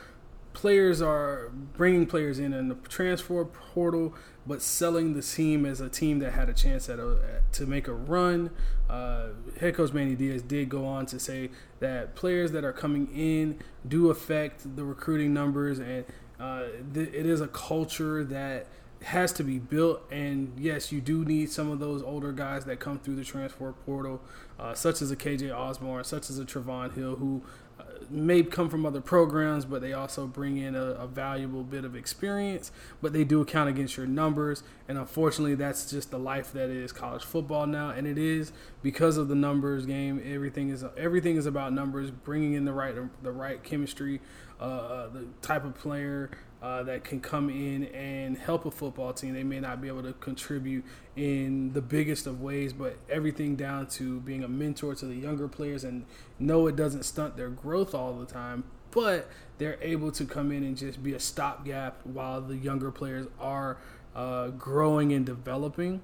players 0.53 1.01
are 1.01 1.49
bringing 1.75 2.05
players 2.05 2.39
in 2.39 2.53
in 2.53 2.69
the 2.69 2.75
transfer 2.75 3.43
portal, 3.43 4.13
but 4.45 4.61
selling 4.61 5.13
the 5.13 5.21
team 5.21 5.65
as 5.65 5.81
a 5.81 5.89
team 5.89 6.19
that 6.19 6.33
had 6.33 6.47
a 6.47 6.53
chance 6.53 6.89
at 6.89 6.99
a, 6.99 7.41
to 7.51 7.65
make 7.65 7.87
a 7.87 7.93
run. 7.93 8.51
Uh, 8.89 9.29
head 9.59 9.75
coach 9.75 9.93
Manny 9.93 10.15
Diaz 10.15 10.41
did 10.41 10.69
go 10.69 10.85
on 10.85 11.05
to 11.07 11.19
say 11.19 11.49
that 11.79 12.15
players 12.15 12.51
that 12.51 12.63
are 12.63 12.73
coming 12.73 13.09
in 13.15 13.59
do 13.87 14.09
affect 14.09 14.75
the 14.75 14.83
recruiting 14.83 15.33
numbers, 15.33 15.79
and 15.79 16.05
uh, 16.39 16.63
th- 16.93 17.13
it 17.13 17.25
is 17.25 17.41
a 17.41 17.47
culture 17.47 18.23
that 18.23 18.67
has 19.03 19.31
to 19.33 19.43
be 19.43 19.59
built. 19.59 20.01
And 20.11 20.53
yes, 20.57 20.91
you 20.91 21.01
do 21.01 21.23
need 21.23 21.49
some 21.49 21.71
of 21.71 21.79
those 21.79 22.01
older 22.03 22.31
guys 22.31 22.65
that 22.65 22.79
come 22.79 22.99
through 22.99 23.15
the 23.15 23.23
transfer 23.23 23.71
portal, 23.71 24.21
uh, 24.59 24.73
such 24.73 25.01
as 25.01 25.11
a 25.11 25.15
KJ 25.15 25.55
Osborn, 25.55 26.03
such 26.03 26.29
as 26.29 26.39
a 26.39 26.45
Trevon 26.45 26.93
Hill, 26.93 27.15
who 27.15 27.41
uh, 27.79 27.83
may 28.09 28.43
come 28.43 28.69
from 28.69 28.85
other 28.85 28.99
programs, 28.99 29.63
but 29.63 29.81
they 29.81 29.93
also 29.93 30.27
bring 30.27 30.57
in 30.57 30.75
a, 30.75 30.81
a, 30.81 31.07
valuable 31.07 31.63
bit 31.63 31.85
of 31.85 31.95
experience. 31.95 32.73
But 33.01 33.13
they 33.13 33.23
do 33.23 33.39
account 33.39 33.69
against 33.69 33.95
your 33.95 34.05
numbers, 34.05 34.63
and 34.89 34.97
unfortunately, 34.97 35.55
that's 35.55 35.89
just 35.89 36.11
the 36.11 36.19
life 36.19 36.51
that 36.51 36.69
is 36.69 36.91
college 36.91 37.23
football 37.23 37.67
now. 37.67 37.91
And 37.91 38.05
it 38.05 38.17
is 38.17 38.51
because 38.81 39.15
of 39.15 39.29
the 39.29 39.35
numbers 39.35 39.85
game. 39.85 40.21
Everything 40.25 40.69
is 40.69 40.83
everything 40.97 41.37
is 41.37 41.45
about 41.45 41.71
numbers, 41.71 42.11
bringing 42.11 42.53
in 42.53 42.65
the 42.65 42.73
right 42.73 42.95
the 43.23 43.31
right 43.31 43.63
chemistry, 43.63 44.19
uh, 44.59 44.63
uh 44.63 45.07
the 45.07 45.27
type 45.41 45.63
of 45.63 45.73
player 45.75 46.31
uh, 46.61 46.83
that 46.83 47.03
can 47.03 47.21
come 47.21 47.49
in 47.49 47.85
and 47.85 48.37
help 48.37 48.65
a 48.65 48.71
football 48.71 49.13
team. 49.13 49.33
They 49.33 49.43
may 49.43 49.59
not 49.59 49.81
be 49.81 49.87
able 49.87 50.03
to 50.03 50.13
contribute 50.13 50.83
in 51.15 51.73
the 51.73 51.81
biggest 51.81 52.27
of 52.27 52.41
ways, 52.41 52.73
but 52.73 52.97
everything 53.09 53.55
down 53.55 53.87
to 53.87 54.19
being 54.21 54.43
a 54.43 54.47
mentor 54.47 54.95
to 54.95 55.05
the 55.05 55.15
younger 55.15 55.47
players 55.47 55.83
and 55.83 56.05
know 56.37 56.67
it 56.67 56.75
doesn't 56.75 57.03
stunt 57.03 57.37
their 57.37 57.49
growth 57.49 57.95
all 57.95 58.13
the 58.13 58.25
time, 58.25 58.65
but 58.91 59.29
they're 59.57 59.77
able 59.81 60.11
to 60.11 60.25
come 60.25 60.51
in 60.51 60.63
and 60.63 60.77
just 60.77 61.01
be 61.01 61.13
a 61.13 61.19
stopgap 61.19 62.05
while 62.05 62.41
the 62.41 62.55
younger 62.55 62.91
players 62.91 63.27
are 63.39 63.77
uh, 64.15 64.49
growing 64.49 65.13
and 65.13 65.25
developing. 65.25 66.01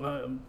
Um, 0.00 0.40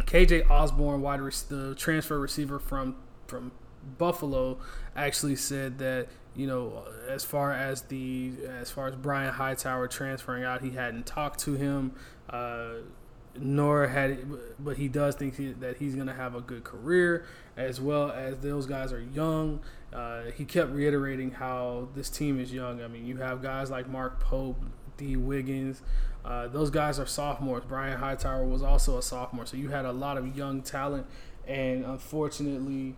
KJ 0.00 0.50
Osborn, 0.50 1.00
wide 1.00 1.20
the 1.48 1.74
transfer 1.76 2.18
receiver 2.18 2.58
from 2.58 2.96
from 3.26 3.52
Buffalo, 3.98 4.58
actually 4.94 5.36
said 5.36 5.78
that 5.78 6.08
you 6.34 6.46
know, 6.46 6.84
as 7.08 7.24
far 7.24 7.52
as 7.52 7.82
the 7.82 8.32
as 8.60 8.70
far 8.70 8.88
as 8.88 8.96
Brian 8.96 9.32
Hightower 9.32 9.88
transferring 9.88 10.44
out, 10.44 10.62
he 10.62 10.70
hadn't 10.70 11.06
talked 11.06 11.40
to 11.40 11.54
him. 11.54 11.92
Uh, 12.30 12.74
nor 13.38 13.86
had, 13.88 14.26
but 14.58 14.76
he 14.76 14.88
does 14.88 15.14
think 15.14 15.36
he, 15.36 15.52
that 15.52 15.78
he's 15.78 15.94
going 15.94 16.06
to 16.06 16.14
have 16.14 16.34
a 16.34 16.40
good 16.40 16.64
career, 16.64 17.24
as 17.56 17.80
well 17.80 18.10
as 18.10 18.38
those 18.38 18.66
guys 18.66 18.92
are 18.92 19.00
young. 19.00 19.60
Uh, 19.92 20.24
he 20.36 20.44
kept 20.44 20.70
reiterating 20.70 21.30
how 21.30 21.88
this 21.94 22.10
team 22.10 22.40
is 22.40 22.52
young. 22.52 22.82
I 22.82 22.88
mean, 22.88 23.06
you 23.06 23.18
have 23.18 23.42
guys 23.42 23.70
like 23.70 23.88
Mark 23.88 24.20
Pope, 24.20 24.62
Dee 24.96 25.16
Wiggins. 25.16 25.82
Uh, 26.24 26.48
those 26.48 26.70
guys 26.70 26.98
are 26.98 27.06
sophomores. 27.06 27.64
Brian 27.66 27.98
Hightower 27.98 28.44
was 28.44 28.62
also 28.62 28.98
a 28.98 29.02
sophomore, 29.02 29.46
so 29.46 29.56
you 29.56 29.70
had 29.70 29.84
a 29.84 29.92
lot 29.92 30.16
of 30.16 30.36
young 30.36 30.62
talent, 30.62 31.06
and 31.46 31.84
unfortunately, 31.84 32.96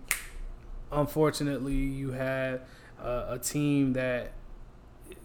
unfortunately, 0.90 1.74
you 1.74 2.12
had 2.12 2.62
a 2.98 3.38
team 3.38 3.92
that 3.94 4.32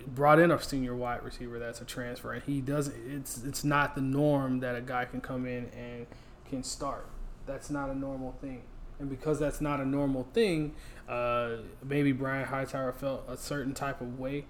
brought 0.08 0.40
in 0.40 0.52
a 0.52 0.62
senior 0.62 0.96
wide 0.96 1.24
receiver 1.24 1.60
that's 1.60 1.82
a 1.82 1.86
transfer, 1.86 2.34
and 2.34 2.44
he 2.44 2.62
doesn't. 2.62 2.96
It's 3.08 3.44
it's 3.44 3.64
not 3.64 3.96
the 3.96 4.02
norm 4.02 4.60
that 4.60 4.76
a 4.76 4.82
guy 4.82 5.06
can 5.06 5.22
come 5.22 5.46
in 5.46 5.70
and 5.70 6.08
can 6.50 6.64
start. 6.64 7.08
That's 7.46 7.70
not 7.70 7.90
a 7.90 7.96
normal 7.96 8.34
thing, 8.42 8.64
and 9.00 9.10
because 9.10 9.40
that's 9.40 9.62
not 9.62 9.80
a 9.80 9.86
normal 9.86 10.28
thing, 10.34 10.76
uh, 11.08 11.58
maybe 11.84 12.12
Brian 12.12 12.46
Hightower 12.46 12.92
felt 12.94 13.24
a 13.28 13.38
certain 13.38 13.74
type 13.74 14.02
of 14.02 14.20
way. 14.20 14.46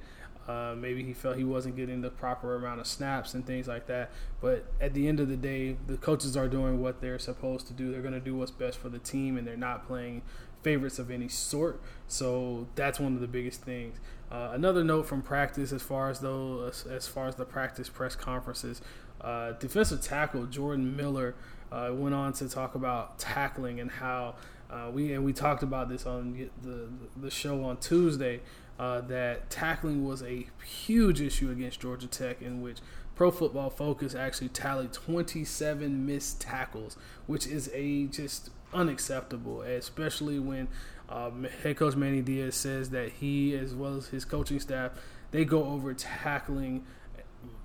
Uh, 0.47 0.73
maybe 0.75 1.03
he 1.03 1.13
felt 1.13 1.37
he 1.37 1.43
wasn't 1.43 1.75
getting 1.75 2.01
the 2.01 2.09
proper 2.09 2.55
amount 2.55 2.79
of 2.79 2.87
snaps 2.87 3.35
and 3.35 3.45
things 3.45 3.67
like 3.67 3.85
that. 3.85 4.09
But 4.41 4.65
at 4.81 4.95
the 4.95 5.07
end 5.07 5.19
of 5.19 5.27
the 5.27 5.37
day, 5.37 5.77
the 5.85 5.95
coaches 5.95 6.35
are 6.35 6.47
doing 6.47 6.81
what 6.81 7.01
they're 7.01 7.19
supposed 7.19 7.67
to 7.67 7.73
do. 7.73 7.91
They're 7.91 8.01
going 8.01 8.15
to 8.15 8.19
do 8.19 8.35
what's 8.35 8.49
best 8.49 8.79
for 8.79 8.89
the 8.89 8.97
team, 8.97 9.37
and 9.37 9.45
they're 9.45 9.55
not 9.55 9.85
playing 9.85 10.23
favorites 10.61 10.99
of 10.99 11.09
any 11.11 11.27
sort. 11.27 11.81
So 12.07 12.67
that's 12.75 12.99
one 12.99 13.15
of 13.15 13.21
the 13.21 13.27
biggest 13.27 13.61
things. 13.61 13.97
Uh, 14.31 14.51
another 14.53 14.83
note 14.83 15.07
from 15.07 15.21
practice, 15.21 15.71
as 15.71 15.81
far 15.81 16.09
as 16.09 16.19
though 16.19 16.67
as, 16.67 16.85
as 16.85 17.07
far 17.07 17.27
as 17.27 17.35
the 17.35 17.45
practice 17.45 17.89
press 17.89 18.15
conferences, 18.15 18.81
uh, 19.21 19.53
defensive 19.53 20.01
tackle 20.01 20.45
Jordan 20.45 20.95
Miller 20.95 21.35
uh, 21.71 21.89
went 21.91 22.15
on 22.15 22.33
to 22.33 22.47
talk 22.47 22.75
about 22.75 23.17
tackling 23.19 23.79
and 23.79 23.91
how 23.91 24.35
uh, 24.69 24.89
we 24.93 25.13
and 25.13 25.25
we 25.25 25.33
talked 25.33 25.63
about 25.63 25.89
this 25.89 26.05
on 26.05 26.49
the 26.61 26.89
the 27.19 27.31
show 27.31 27.63
on 27.63 27.77
Tuesday 27.77 28.41
uh, 28.79 29.01
that 29.01 29.49
tackling 29.49 30.05
was 30.05 30.23
a 30.23 30.47
huge 30.65 31.21
issue 31.21 31.51
against 31.51 31.81
Georgia 31.81 32.07
Tech, 32.07 32.41
in 32.41 32.61
which 32.61 32.77
Pro 33.13 33.29
Football 33.29 33.69
Focus 33.69 34.15
actually 34.15 34.47
tallied 34.47 34.93
27 34.93 36.05
missed 36.05 36.39
tackles, 36.39 36.95
which 37.27 37.45
is 37.45 37.69
a 37.73 38.05
just 38.05 38.51
unacceptable, 38.73 39.61
especially 39.61 40.39
when 40.39 40.67
um, 41.09 41.47
head 41.63 41.77
coach 41.77 41.95
Manny 41.95 42.21
Diaz 42.21 42.55
says 42.55 42.91
that 42.91 43.13
he, 43.13 43.55
as 43.55 43.73
well 43.73 43.95
as 43.95 44.07
his 44.07 44.25
coaching 44.25 44.59
staff, 44.59 44.91
they 45.31 45.45
go 45.45 45.65
over 45.65 45.93
tackling 45.93 46.85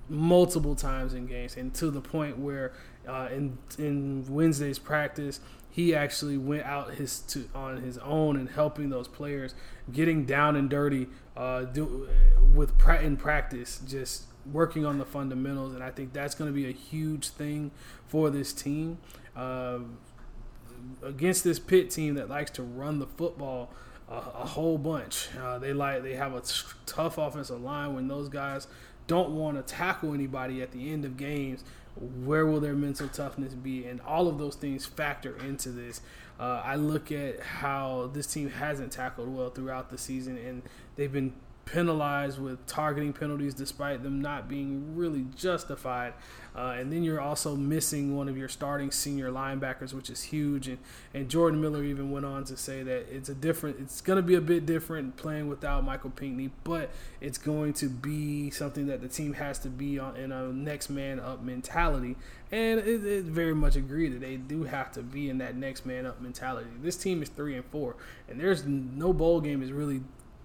multiple 0.08 0.74
times 0.74 1.14
in 1.14 1.26
games, 1.26 1.56
and 1.56 1.74
to 1.74 1.90
the 1.90 2.00
point 2.00 2.38
where 2.38 2.72
uh, 3.08 3.28
in 3.32 3.58
in 3.78 4.24
Wednesday's 4.28 4.78
practice, 4.78 5.40
he 5.70 5.94
actually 5.94 6.38
went 6.38 6.64
out 6.64 6.94
his 6.94 7.20
to, 7.20 7.48
on 7.54 7.82
his 7.82 7.98
own 7.98 8.36
and 8.36 8.50
helping 8.50 8.90
those 8.90 9.08
players, 9.08 9.54
getting 9.92 10.24
down 10.24 10.56
and 10.56 10.70
dirty, 10.70 11.08
uh, 11.36 11.62
do, 11.62 12.08
with 12.54 12.72
in 13.02 13.16
practice, 13.16 13.80
just 13.86 14.24
working 14.52 14.84
on 14.84 14.98
the 14.98 15.04
fundamentals, 15.04 15.74
and 15.74 15.82
I 15.82 15.90
think 15.90 16.12
that's 16.12 16.34
going 16.34 16.50
to 16.50 16.54
be 16.54 16.68
a 16.68 16.72
huge 16.72 17.28
thing 17.28 17.70
for 18.06 18.30
this 18.30 18.52
team. 18.52 18.98
Uh, 19.34 19.78
against 21.02 21.44
this 21.44 21.58
pit 21.58 21.90
team 21.90 22.14
that 22.14 22.28
likes 22.28 22.50
to 22.52 22.62
run 22.62 22.98
the 22.98 23.06
football 23.06 23.70
a, 24.08 24.14
a 24.14 24.46
whole 24.46 24.78
bunch. 24.78 25.28
Uh, 25.40 25.58
they 25.58 25.72
like 25.72 26.02
they 26.02 26.14
have 26.14 26.34
a 26.34 26.40
t- 26.40 26.54
tough 26.86 27.18
offensive 27.18 27.60
line 27.60 27.94
when 27.94 28.08
those 28.08 28.28
guys 28.28 28.66
don't 29.06 29.30
want 29.30 29.56
to 29.56 29.74
tackle 29.74 30.14
anybody 30.14 30.62
at 30.62 30.72
the 30.72 30.92
end 30.92 31.04
of 31.04 31.16
games. 31.16 31.64
Where 32.24 32.44
will 32.44 32.60
their 32.60 32.74
mental 32.74 33.08
toughness 33.08 33.54
be? 33.54 33.86
And 33.86 34.00
all 34.00 34.26
of 34.26 34.38
those 34.38 34.56
things 34.56 34.84
factor 34.84 35.36
into 35.36 35.70
this. 35.70 36.00
Uh, 36.40 36.60
I 36.64 36.74
look 36.74 37.12
at 37.12 37.40
how 37.40 38.10
this 38.12 38.26
team 38.26 38.50
hasn't 38.50 38.92
tackled 38.92 39.32
well 39.32 39.50
throughout 39.50 39.90
the 39.90 39.98
season, 39.98 40.36
and 40.36 40.62
they've 40.96 41.12
been 41.12 41.32
penalized 41.64 42.38
with 42.38 42.64
targeting 42.66 43.12
penalties 43.12 43.54
despite 43.54 44.02
them 44.02 44.20
not 44.20 44.48
being 44.48 44.96
really 44.96 45.26
justified. 45.36 46.12
Uh, 46.56 46.76
and 46.78 46.92
then 46.92 47.02
you're 47.02 47.20
also 47.20 47.56
missing 47.56 48.16
one 48.16 48.28
of 48.28 48.36
your 48.36 48.48
starting 48.48 48.90
senior 48.92 49.30
linebackers, 49.30 49.92
which 49.92 50.08
is 50.08 50.22
huge. 50.22 50.68
And, 50.68 50.78
and 51.12 51.28
Jordan 51.28 51.60
Miller 51.60 51.82
even 51.82 52.12
went 52.12 52.24
on 52.24 52.44
to 52.44 52.56
say 52.56 52.84
that 52.84 53.06
it's 53.12 53.28
a 53.28 53.34
different, 53.34 53.78
it's 53.80 54.00
going 54.00 54.18
to 54.18 54.22
be 54.22 54.36
a 54.36 54.40
bit 54.40 54.64
different 54.64 55.16
playing 55.16 55.48
without 55.48 55.82
Michael 55.82 56.10
Pinckney, 56.10 56.50
but 56.62 56.90
it's 57.20 57.38
going 57.38 57.72
to 57.74 57.88
be 57.88 58.50
something 58.50 58.86
that 58.86 59.00
the 59.00 59.08
team 59.08 59.32
has 59.34 59.58
to 59.60 59.68
be 59.68 59.98
on 59.98 60.16
in 60.16 60.30
a 60.30 60.52
next 60.52 60.90
man 60.90 61.18
up 61.18 61.42
mentality. 61.42 62.16
And 62.52 62.78
it, 62.78 63.04
it 63.04 63.24
very 63.24 63.54
much 63.54 63.74
agree 63.74 64.08
that 64.10 64.20
they 64.20 64.36
do 64.36 64.62
have 64.62 64.92
to 64.92 65.02
be 65.02 65.28
in 65.28 65.38
that 65.38 65.56
next 65.56 65.84
man 65.84 66.06
up 66.06 66.20
mentality. 66.20 66.70
This 66.80 66.96
team 66.96 67.20
is 67.20 67.30
three 67.30 67.56
and 67.56 67.64
four, 67.64 67.96
and 68.28 68.38
there's 68.38 68.64
no 68.64 69.12
bowl 69.12 69.40
game 69.40 69.60
is 69.60 69.72
really 69.72 70.02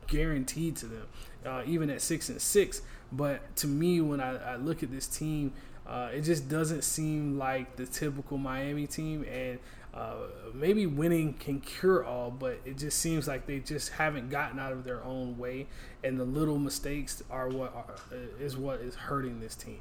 guaranteed 0.09 0.75
to 0.77 0.85
them, 0.87 1.07
uh, 1.45 1.63
even 1.65 1.89
at 1.89 2.01
six 2.01 2.29
and 2.29 2.41
six. 2.41 2.81
But 3.11 3.55
to 3.57 3.67
me, 3.67 4.01
when 4.01 4.19
I, 4.19 4.53
I 4.53 4.55
look 4.57 4.83
at 4.83 4.91
this 4.91 5.07
team, 5.07 5.53
uh, 5.87 6.09
it 6.13 6.21
just 6.21 6.47
doesn't 6.47 6.83
seem 6.83 7.37
like 7.37 7.75
the 7.75 7.85
typical 7.85 8.37
Miami 8.37 8.85
team, 8.85 9.25
and 9.31 9.57
uh, 9.93 10.15
maybe 10.53 10.85
winning 10.85 11.33
can 11.33 11.59
cure 11.59 12.05
all, 12.05 12.29
but 12.29 12.59
it 12.63 12.77
just 12.77 12.99
seems 12.99 13.27
like 13.27 13.47
they 13.47 13.59
just 13.59 13.89
haven't 13.93 14.29
gotten 14.29 14.59
out 14.59 14.71
of 14.71 14.83
their 14.83 15.03
own 15.03 15.37
way, 15.37 15.65
and 16.03 16.19
the 16.19 16.25
little 16.25 16.59
mistakes 16.59 17.23
are 17.31 17.49
what 17.49 17.73
are, 17.73 17.95
is 18.39 18.55
what 18.55 18.81
is 18.81 18.93
hurting 18.93 19.39
this 19.39 19.55
team. 19.55 19.79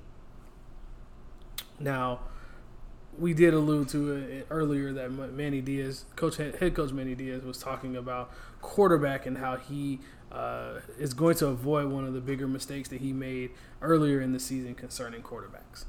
Now, 1.78 2.20
we 3.18 3.34
did 3.34 3.54
allude 3.54 3.88
to 3.90 4.12
it 4.12 4.46
earlier 4.50 4.92
that 4.92 5.10
Manny 5.10 5.60
Diaz, 5.60 6.04
coach 6.16 6.36
head 6.36 6.74
coach 6.74 6.92
Manny 6.92 7.14
Diaz, 7.14 7.42
was 7.42 7.58
talking 7.58 7.96
about 7.96 8.30
quarterback 8.60 9.26
and 9.26 9.38
how 9.38 9.56
he 9.56 10.00
uh, 10.30 10.80
is 10.98 11.14
going 11.14 11.34
to 11.36 11.46
avoid 11.46 11.88
one 11.88 12.04
of 12.04 12.14
the 12.14 12.20
bigger 12.20 12.46
mistakes 12.46 12.88
that 12.90 13.00
he 13.00 13.12
made 13.12 13.50
earlier 13.82 14.20
in 14.20 14.32
the 14.32 14.40
season 14.40 14.74
concerning 14.74 15.22
quarterbacks. 15.22 15.84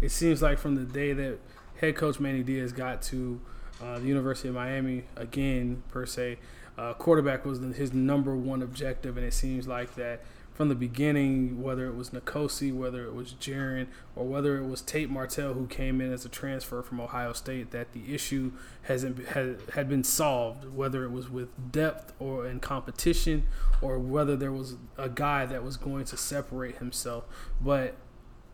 It 0.00 0.10
seems 0.10 0.42
like 0.42 0.58
from 0.58 0.74
the 0.74 0.84
day 0.84 1.12
that 1.12 1.38
head 1.80 1.96
coach 1.96 2.20
Manny 2.20 2.42
Diaz 2.42 2.72
got 2.72 3.02
to 3.02 3.40
uh, 3.82 3.98
the 3.98 4.06
University 4.06 4.48
of 4.48 4.54
Miami 4.54 5.04
again, 5.16 5.82
per 5.88 6.06
se, 6.06 6.38
uh, 6.76 6.92
quarterback 6.94 7.44
was 7.44 7.60
his 7.76 7.92
number 7.92 8.36
one 8.36 8.62
objective, 8.62 9.16
and 9.16 9.26
it 9.26 9.32
seems 9.32 9.66
like 9.66 9.94
that 9.94 10.22
from 10.54 10.68
the 10.68 10.74
beginning, 10.76 11.60
whether 11.60 11.86
it 11.86 11.96
was 11.96 12.10
N'Kosi, 12.10 12.72
whether 12.72 13.04
it 13.04 13.12
was 13.12 13.34
Jarren, 13.34 13.88
or 14.14 14.24
whether 14.24 14.56
it 14.56 14.64
was 14.64 14.80
Tate 14.80 15.10
Martell 15.10 15.52
who 15.54 15.66
came 15.66 16.00
in 16.00 16.12
as 16.12 16.24
a 16.24 16.28
transfer 16.28 16.80
from 16.80 17.00
Ohio 17.00 17.32
State, 17.32 17.72
that 17.72 17.92
the 17.92 18.14
issue 18.14 18.52
hasn't 18.82 19.26
had, 19.26 19.58
had 19.74 19.88
been 19.88 20.04
solved, 20.04 20.72
whether 20.72 21.02
it 21.04 21.10
was 21.10 21.28
with 21.28 21.48
depth 21.72 22.12
or 22.20 22.46
in 22.46 22.60
competition, 22.60 23.48
or 23.82 23.98
whether 23.98 24.36
there 24.36 24.52
was 24.52 24.76
a 24.96 25.08
guy 25.08 25.44
that 25.44 25.64
was 25.64 25.76
going 25.76 26.04
to 26.04 26.16
separate 26.16 26.76
himself. 26.76 27.24
But 27.60 27.96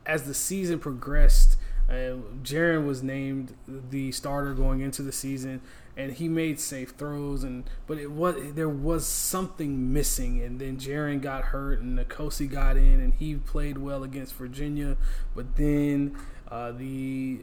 as 0.06 0.22
the 0.22 0.34
season 0.34 0.78
progressed, 0.78 1.58
uh, 1.90 2.16
Jarren 2.42 2.86
was 2.86 3.02
named 3.02 3.54
the 3.66 4.12
starter 4.12 4.54
going 4.54 4.80
into 4.80 5.02
the 5.02 5.10
season 5.10 5.60
and 5.96 6.12
he 6.12 6.28
made 6.28 6.60
safe 6.60 6.90
throws 6.90 7.42
and 7.42 7.68
but 7.86 7.98
it 7.98 8.12
was 8.12 8.36
there 8.54 8.68
was 8.68 9.06
something 9.06 9.92
missing 9.92 10.40
and 10.40 10.60
then 10.60 10.76
Jarren 10.76 11.20
got 11.20 11.46
hurt 11.46 11.80
and 11.80 11.98
N'Kosi 11.98 12.48
got 12.48 12.76
in 12.76 13.00
and 13.00 13.14
he 13.14 13.34
played 13.34 13.78
well 13.78 14.04
against 14.04 14.34
Virginia 14.34 14.96
but 15.34 15.56
then 15.56 16.16
uh, 16.48 16.70
the 16.72 17.40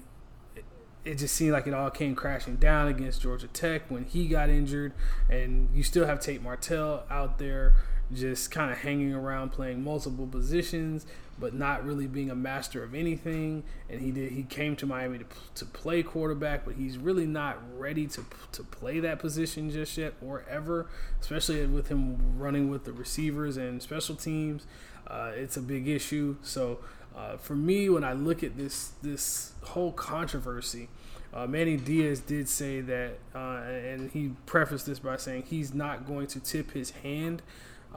it 1.04 1.16
just 1.16 1.36
seemed 1.36 1.54
like 1.54 1.68
it 1.68 1.74
all 1.74 1.90
came 1.90 2.16
crashing 2.16 2.56
down 2.56 2.88
against 2.88 3.22
Georgia 3.22 3.48
Tech 3.48 3.90
when 3.90 4.06
he 4.06 4.28
got 4.28 4.50
injured 4.50 4.94
and 5.30 5.70
you 5.74 5.84
still 5.84 6.06
have 6.06 6.20
Tate 6.20 6.42
Martell 6.42 7.04
out 7.10 7.38
there 7.38 7.76
just 8.14 8.52
kind 8.52 8.72
of 8.72 8.78
hanging 8.78 9.14
around 9.14 9.52
playing 9.52 9.84
multiple 9.84 10.28
positions 10.28 11.06
but 11.40 11.54
not 11.54 11.86
really 11.86 12.08
being 12.08 12.30
a 12.30 12.36
master 12.36 12.84
of 12.84 12.94
anything. 12.94 13.64
And 13.90 14.02
he 14.02 14.12
did 14.12 14.32
he 14.32 14.44
came 14.44 14.76
to 14.78 14.86
Miami 14.86 15.20
to, 15.20 15.26
to 15.56 15.66
play 15.66 16.04
quarterback 16.04 16.66
but 16.66 16.76
he's 16.76 16.98
really 16.98 17.26
not 17.26 17.58
ready 17.78 18.08
to 18.08 18.26
to 18.54 18.64
play 18.64 19.00
that 19.00 19.20
position 19.20 19.70
just 19.70 19.98
yet 19.98 20.14
or 20.22 20.44
ever 20.50 20.88
especially 21.22 21.66
with 21.66 21.88
him 21.88 22.38
running 22.38 22.70
with 22.70 22.86
the 22.86 22.94
receivers 22.94 23.58
and 23.58 23.82
special 23.82 24.16
teams. 24.16 24.66
Uh, 25.08 25.32
it's 25.36 25.58
a 25.58 25.62
big 25.62 25.88
issue. 25.88 26.36
So 26.42 26.80
uh, 27.16 27.38
for 27.38 27.56
me 27.56 27.90
when 27.90 28.04
I 28.04 28.14
look 28.14 28.44
at 28.44 28.58
this 28.58 28.92
this 29.02 29.54
whole 29.64 29.92
controversy 29.92 30.90
uh, 31.34 31.46
Manny 31.46 31.78
Diaz 31.78 32.20
did 32.22 32.48
say 32.50 32.82
that, 32.82 33.20
uh, 33.36 33.62
and 33.62 34.10
he 34.12 34.32
prefaced 34.46 34.86
this 34.86 35.00
by 35.00 35.18
saying 35.18 35.44
he's 35.44 35.74
not 35.74 36.08
going 36.08 36.28
to 36.28 36.40
tip 36.40 36.72
his 36.72 36.92
hand 36.92 37.42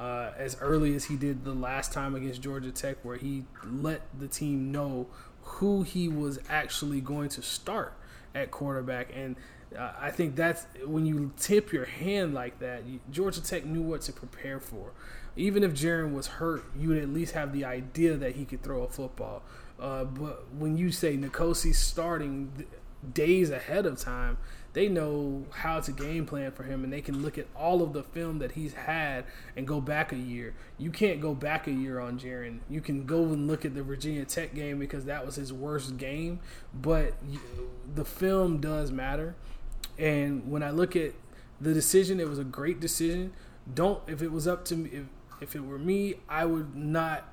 uh, 0.01 0.33
as 0.39 0.57
early 0.63 0.95
as 0.95 1.05
he 1.05 1.17
did 1.17 1.45
the 1.45 1.53
last 1.53 1.93
time 1.93 2.15
against 2.15 2.41
Georgia 2.41 2.71
Tech, 2.71 2.97
where 3.03 3.19
he 3.19 3.45
let 3.71 4.01
the 4.19 4.29
team 4.29 4.73
know 4.73 5.07
who 5.43 5.83
he 5.83 6.09
was 6.09 6.39
actually 6.49 7.03
going 7.03 7.29
to 7.29 7.43
start 7.43 7.93
at 8.35 8.51
quarterback. 8.51 9.11
And 9.15 9.37
uh, 9.79 9.93
I 10.01 10.11
think 10.11 10.37
that's 10.37 10.65
when 10.87 11.05
you 11.05 11.33
tip 11.39 11.71
your 11.71 11.85
hand 11.85 12.33
like 12.33 12.61
that. 12.61 12.83
Georgia 13.11 13.43
Tech 13.43 13.67
knew 13.67 13.83
what 13.83 14.01
to 14.03 14.13
prepare 14.13 14.59
for. 14.59 14.93
Even 15.37 15.63
if 15.63 15.73
Jarren 15.73 16.15
was 16.15 16.27
hurt, 16.27 16.65
you 16.75 16.89
would 16.89 16.99
at 16.99 17.11
least 17.11 17.35
have 17.35 17.53
the 17.53 17.67
idea 17.67 18.17
that 18.17 18.37
he 18.37 18.47
could 18.47 18.63
throw 18.63 18.83
a 18.85 18.89
football. 18.89 19.43
Uh, 19.79 20.05
but 20.05 20.47
when 20.55 20.79
you 20.79 20.91
say 20.93 21.15
N'Kosi 21.15 21.75
starting 21.75 22.67
days 23.13 23.51
ahead 23.51 23.85
of 23.85 23.99
time, 23.99 24.39
they 24.73 24.89
know 24.89 25.45
how 25.51 25.81
to 25.81 25.93
game 25.93 26.27
plan 26.27 26.53
for 26.53 26.63
him 26.63 26.85
and 26.85 26.93
they 26.93 27.01
can 27.01 27.23
look 27.23 27.39
at 27.39 27.47
all 27.57 27.83
of 27.83 27.93
the 27.93 28.03
film 28.03 28.39
that 28.39 28.53
he's 28.53 28.75
had 28.75 29.25
and 29.57 29.67
go 29.67 29.81
back 29.81 30.13
a 30.13 30.17
year. 30.17 30.55
You 30.79 30.91
can't 30.91 31.21
go 31.21 31.35
back 31.35 31.67
a 31.67 31.73
year 31.73 31.99
on 31.99 32.19
Jarren. 32.19 32.61
You 32.69 32.81
can 32.81 33.05
go 33.05 33.25
and 33.25 33.49
look 33.49 33.65
at 33.65 33.75
the 33.75 33.83
Virginia 33.83 34.25
Tech 34.25 34.55
game 34.55 34.79
because 34.79 35.07
that 35.07 35.27
was 35.27 35.35
his 35.35 35.53
worst 35.53 35.97
game, 35.97 36.39
but 36.73 37.15
the 37.95 38.05
film 38.05 38.61
does 38.61 38.93
matter. 38.93 39.35
And 39.99 40.51
when 40.51 40.63
I 40.63 40.71
look 40.71 40.95
at 40.95 41.13
the 41.61 41.75
decision, 41.75 42.21
it 42.21 42.29
was 42.29 42.39
a 42.39 42.45
great 42.45 42.81
decision. 42.81 43.33
Don't 43.73 44.01
if 44.07 44.23
it 44.23 44.33
was 44.33 44.47
up 44.47 44.65
to 44.67 44.77
me 44.77 44.91
if, 44.91 45.05
if 45.41 45.57
it 45.57 45.65
were 45.65 45.79
me, 45.79 46.17
I 46.29 46.45
would 46.45 46.75
not 46.77 47.30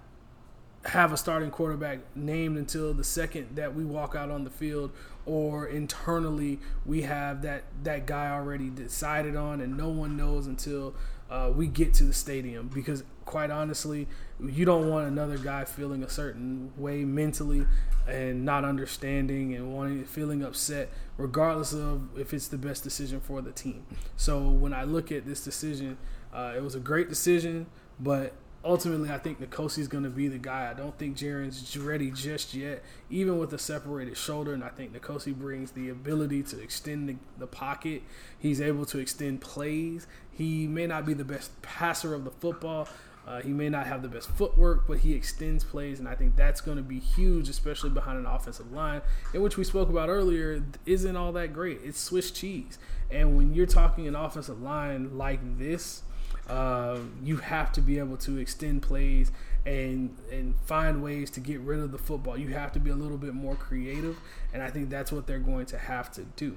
have 0.86 1.12
a 1.12 1.18
starting 1.18 1.52
quarterback 1.52 2.00
named 2.16 2.58
until 2.58 2.94
the 2.94 3.04
second 3.04 3.56
that 3.56 3.76
we 3.76 3.84
walk 3.84 4.16
out 4.16 4.30
on 4.30 4.44
the 4.44 4.50
field 4.50 4.92
or 5.26 5.68
internally 5.68 6.60
we 6.86 7.02
have 7.02 7.42
that 7.42 7.64
that 7.84 8.06
guy 8.06 8.30
already 8.32 8.70
decided 8.70 9.36
on 9.36 9.60
and 9.60 9.76
no 9.76 9.90
one 9.90 10.16
knows 10.16 10.48
until 10.48 10.96
uh, 11.30 11.52
we 11.54 11.68
get 11.68 11.94
to 11.94 12.06
the 12.06 12.14
stadium. 12.14 12.70
Because 12.74 13.04
quite 13.26 13.52
honestly 13.52 14.08
you 14.40 14.64
don't 14.64 14.90
want 14.90 15.06
another 15.08 15.38
guy 15.38 15.66
feeling 15.66 16.02
a 16.02 16.10
certain 16.10 16.72
way 16.78 17.04
mentally 17.04 17.66
and 18.08 18.46
not 18.46 18.64
understanding 18.64 19.54
and 19.54 19.74
wanting 19.74 20.06
feeling 20.06 20.42
upset 20.42 20.90
regardless 21.18 21.74
of 21.74 22.18
if 22.18 22.34
it's 22.34 22.48
the 22.48 22.58
best 22.58 22.84
decision 22.86 23.20
for 23.20 23.42
the 23.42 23.52
team. 23.52 23.86
So 24.16 24.40
when 24.48 24.74
i 24.74 24.86
look 24.86 25.12
at 25.12 25.26
this 25.26 25.44
decision 25.44 25.98
uh, 26.34 26.54
it 26.56 26.64
was 26.64 26.74
a 26.74 26.80
great 26.80 27.10
decision 27.10 27.66
but 28.00 28.32
ultimately, 28.68 29.10
I 29.10 29.18
think 29.18 29.40
is 29.42 29.88
going 29.88 30.04
to 30.04 30.10
be 30.10 30.28
the 30.28 30.38
guy. 30.38 30.70
I 30.70 30.74
don't 30.74 30.98
think 30.98 31.18
Jarren's 31.18 31.78
ready 31.78 32.12
just 32.12 32.54
yet, 32.54 32.84
even 33.10 33.40
with 33.40 33.54
a 33.54 33.58
separated 33.58 34.18
shoulder. 34.18 34.54
And 34.54 34.64
I 34.64 34.70
think 34.70 34.94
N'Kosi 34.94 35.34
brings 35.34 35.72
the 35.72 35.90
ability 35.90 36.44
to 36.44 36.62
extend 36.62 37.10
the, 37.10 37.16
the, 37.38 37.48
pocket. 37.48 38.04
He's 38.38 38.60
able 38.60 38.86
to 38.88 39.00
extend 39.00 39.42
plays. 39.42 40.06
He 40.32 40.68
may 40.68 40.86
not 40.86 41.06
be 41.06 41.14
the 41.14 41.24
best 41.24 41.62
passer 41.62 42.14
of 42.14 42.26
the 42.26 42.32
football. 42.32 42.88
Uh, 43.26 43.42
he 43.42 43.50
may 43.50 43.68
not 43.68 43.88
have 43.88 44.02
the 44.02 44.08
best 44.08 44.30
footwork, 44.30 44.88
but 44.88 45.00
he 45.00 45.14
extends 45.14 45.62
plays, 45.62 46.00
and 46.00 46.08
I 46.08 46.16
think 46.16 46.38
that's 46.38 46.62
going 46.62 46.78
to 46.78 46.84
be 46.84 47.00
huge, 47.00 47.50
especially 47.50 47.90
behind 47.90 48.18
an 48.18 48.26
offensive 48.26 48.72
line, 48.72 49.02
in 49.34 49.42
which 49.42 49.58
we 49.58 49.66
spoke 49.66 49.90
about 49.90 50.08
earlier, 50.08 50.64
isn't 50.86 51.16
all 51.18 51.34
that 51.34 51.52
great. 51.52 51.82
It's 51.84 52.00
Swiss 52.00 52.32
cheese. 52.32 52.80
And 53.12 53.36
when 53.36 53.54
you're 53.54 53.66
talking 53.66 54.08
an 54.08 54.16
offensive 54.16 54.62
line 54.62 55.18
like 55.18 55.42
this, 55.58 56.04
uh, 56.48 57.00
you 57.24 57.38
have 57.38 57.72
to 57.74 57.82
be 57.82 58.00
able 58.00 58.18
to 58.18 58.38
extend 58.38 58.82
plays 58.82 59.32
and 59.66 60.16
and 60.32 60.56
find 60.66 61.04
ways 61.04 61.30
to 61.32 61.40
get 61.40 61.60
rid 61.60 61.80
of 61.80 61.92
the 61.92 61.98
football. 61.98 62.38
You 62.38 62.50
have 62.50 62.72
to 62.74 62.80
be 62.80 62.90
a 62.90 62.96
little 62.96 63.18
bit 63.18 63.34
more 63.34 63.56
creative, 63.56 64.18
and 64.54 64.64
I 64.64 64.70
think 64.70 64.90
that's 64.90 65.12
what 65.12 65.28
they're 65.28 65.40
going 65.40 65.66
to 65.68 65.78
have 65.78 66.12
to 66.14 66.24
do. 66.36 66.56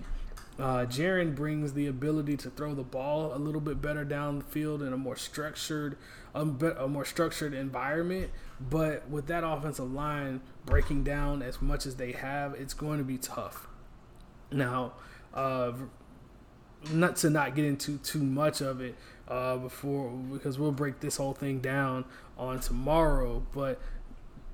Uh, 0.58 0.84
Jarren 0.84 1.34
brings 1.34 1.72
the 1.72 1.86
ability 1.86 2.36
to 2.36 2.50
throw 2.50 2.74
the 2.74 2.82
ball 2.82 3.34
a 3.34 3.38
little 3.38 3.62
bit 3.62 3.80
better 3.80 4.04
down 4.04 4.40
the 4.40 4.44
field 4.44 4.82
in 4.82 4.92
a 4.92 4.96
more 4.96 5.16
structured, 5.16 5.96
a, 6.34 6.42
a 6.42 6.86
more 6.86 7.04
structured 7.04 7.54
environment. 7.54 8.30
But 8.60 9.08
with 9.08 9.26
that 9.28 9.42
offensive 9.42 9.90
line 9.90 10.42
breaking 10.66 11.02
down 11.04 11.40
as 11.40 11.62
much 11.62 11.86
as 11.86 11.96
they 11.96 12.12
have, 12.12 12.52
it's 12.54 12.74
going 12.74 12.98
to 12.98 13.04
be 13.04 13.16
tough. 13.16 13.68
Now, 14.52 14.92
uh, 15.32 15.72
not 16.92 17.16
to 17.16 17.30
not 17.30 17.54
get 17.54 17.64
into 17.64 17.96
too 17.98 18.22
much 18.22 18.60
of 18.60 18.82
it, 18.82 18.96
uh, 19.30 19.56
before 19.56 20.10
because 20.10 20.58
we'll 20.58 20.72
break 20.72 21.00
this 21.00 21.16
whole 21.16 21.32
thing 21.32 21.60
down 21.60 22.04
on 22.36 22.60
tomorrow. 22.60 23.42
But 23.54 23.80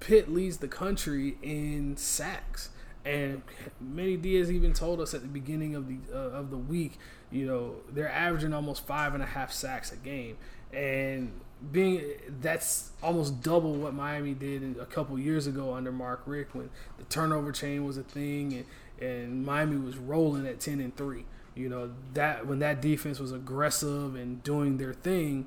Pitt 0.01 0.33
leads 0.33 0.59
the 0.59 0.69
country 0.69 1.39
in 1.43 1.97
sacks, 1.97 2.69
and 3.05 3.43
Manny 3.81 4.17
Diaz 4.17 4.53
even 4.53 4.73
told 4.75 5.01
us 5.01 5.15
at 5.15 5.23
the 5.23 5.29
beginning 5.29 5.75
of 5.75 5.89
the 5.89 5.97
uh, 6.13 6.31
of 6.31 6.51
the 6.51 6.59
week, 6.59 6.99
you 7.31 7.47
know, 7.47 7.77
they're 7.91 8.11
averaging 8.11 8.53
almost 8.53 8.87
five 8.87 9.15
and 9.15 9.23
a 9.23 9.27
half 9.27 9.51
sacks 9.51 9.91
a 9.91 9.97
game, 9.97 10.37
and 10.73 11.33
being 11.73 12.03
that's 12.43 12.91
almost 13.03 13.43
double 13.43 13.75
what 13.75 13.95
Miami 13.95 14.35
did 14.35 14.77
a 14.79 14.85
couple 14.85 15.19
years 15.19 15.47
ago 15.47 15.73
under 15.73 15.91
Mark 15.91 16.23
Richt 16.27 16.55
when 16.55 16.69
the 16.99 17.05
turnover 17.05 17.51
chain 17.51 17.85
was 17.85 17.97
a 17.97 18.03
thing 18.03 18.53
and 18.53 18.65
and 18.99 19.45
Miami 19.45 19.77
was 19.77 19.97
rolling 19.97 20.47
at 20.47 20.61
ten 20.61 20.81
and 20.81 20.95
three. 20.97 21.25
You 21.57 21.69
know 21.71 21.91
that 22.15 22.47
when 22.47 22.59
that 22.59 22.83
defense 22.83 23.19
was 23.19 23.33
aggressive 23.33 24.15
and 24.15 24.43
doing 24.43 24.77
their 24.77 24.93
thing, 24.93 25.47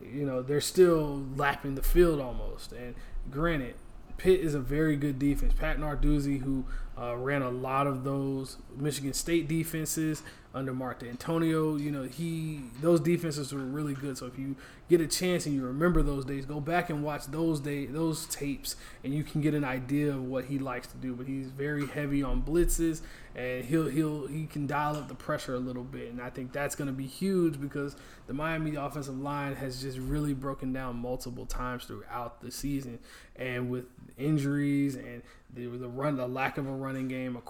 you 0.00 0.24
know 0.24 0.40
they're 0.40 0.60
still 0.60 1.26
lapping 1.36 1.74
the 1.74 1.82
field 1.82 2.20
almost. 2.20 2.72
And 2.72 2.94
granted, 3.30 3.74
Pitt 4.16 4.40
is 4.40 4.54
a 4.54 4.60
very 4.60 4.96
good 4.96 5.18
defense. 5.18 5.52
Pat 5.58 5.78
Narduzzi, 5.78 6.42
who 6.42 6.64
uh, 7.00 7.16
ran 7.16 7.42
a 7.42 7.50
lot 7.50 7.86
of 7.86 8.04
those 8.04 8.56
Michigan 8.76 9.12
State 9.12 9.48
defenses 9.48 10.22
under 10.54 10.72
Mark 10.72 11.00
Dantonio, 11.00 11.78
you 11.78 11.90
know 11.90 12.04
he 12.04 12.60
those 12.80 13.00
defenses 13.00 13.52
were 13.52 13.60
really 13.60 13.94
good. 13.94 14.16
So 14.16 14.26
if 14.26 14.38
you 14.38 14.56
get 14.88 15.00
a 15.00 15.06
chance 15.06 15.44
and 15.46 15.54
you 15.54 15.64
remember 15.64 16.02
those 16.02 16.24
days, 16.24 16.46
go 16.46 16.58
back 16.58 16.88
and 16.88 17.04
watch 17.04 17.26
those 17.26 17.60
day 17.60 17.86
those 17.86 18.26
tapes, 18.26 18.76
and 19.04 19.14
you 19.14 19.22
can 19.22 19.40
get 19.40 19.54
an 19.54 19.64
idea 19.64 20.08
of 20.08 20.24
what 20.24 20.46
he 20.46 20.58
likes 20.58 20.88
to 20.88 20.96
do. 20.96 21.14
But 21.14 21.26
he's 21.26 21.50
very 21.50 21.86
heavy 21.86 22.22
on 22.22 22.42
blitzes, 22.42 23.02
and 23.36 23.64
he'll 23.64 23.88
he'll 23.88 24.26
he 24.26 24.46
can 24.46 24.66
dial 24.66 24.96
up 24.96 25.08
the 25.08 25.14
pressure 25.14 25.54
a 25.54 25.58
little 25.58 25.84
bit, 25.84 26.10
and 26.10 26.20
I 26.20 26.30
think 26.30 26.52
that's 26.52 26.74
going 26.74 26.88
to 26.88 26.94
be 26.96 27.06
huge 27.06 27.60
because 27.60 27.94
the 28.26 28.32
Miami 28.32 28.74
offensive 28.74 29.18
line 29.18 29.54
has 29.54 29.82
just 29.82 29.98
really 29.98 30.32
broken 30.34 30.72
down 30.72 30.96
multiple 30.96 31.46
times 31.46 31.84
throughout 31.84 32.40
the 32.40 32.50
season, 32.50 32.98
and 33.36 33.70
with 33.70 33.84
injuries 34.16 34.96
and 34.96 35.22
the, 35.52 35.66
the 35.66 35.88
run, 35.88 36.16
the 36.16 36.26
lack 36.26 36.58
of 36.58 36.66
a 36.66 36.72
running 36.72 37.08
game, 37.08 37.40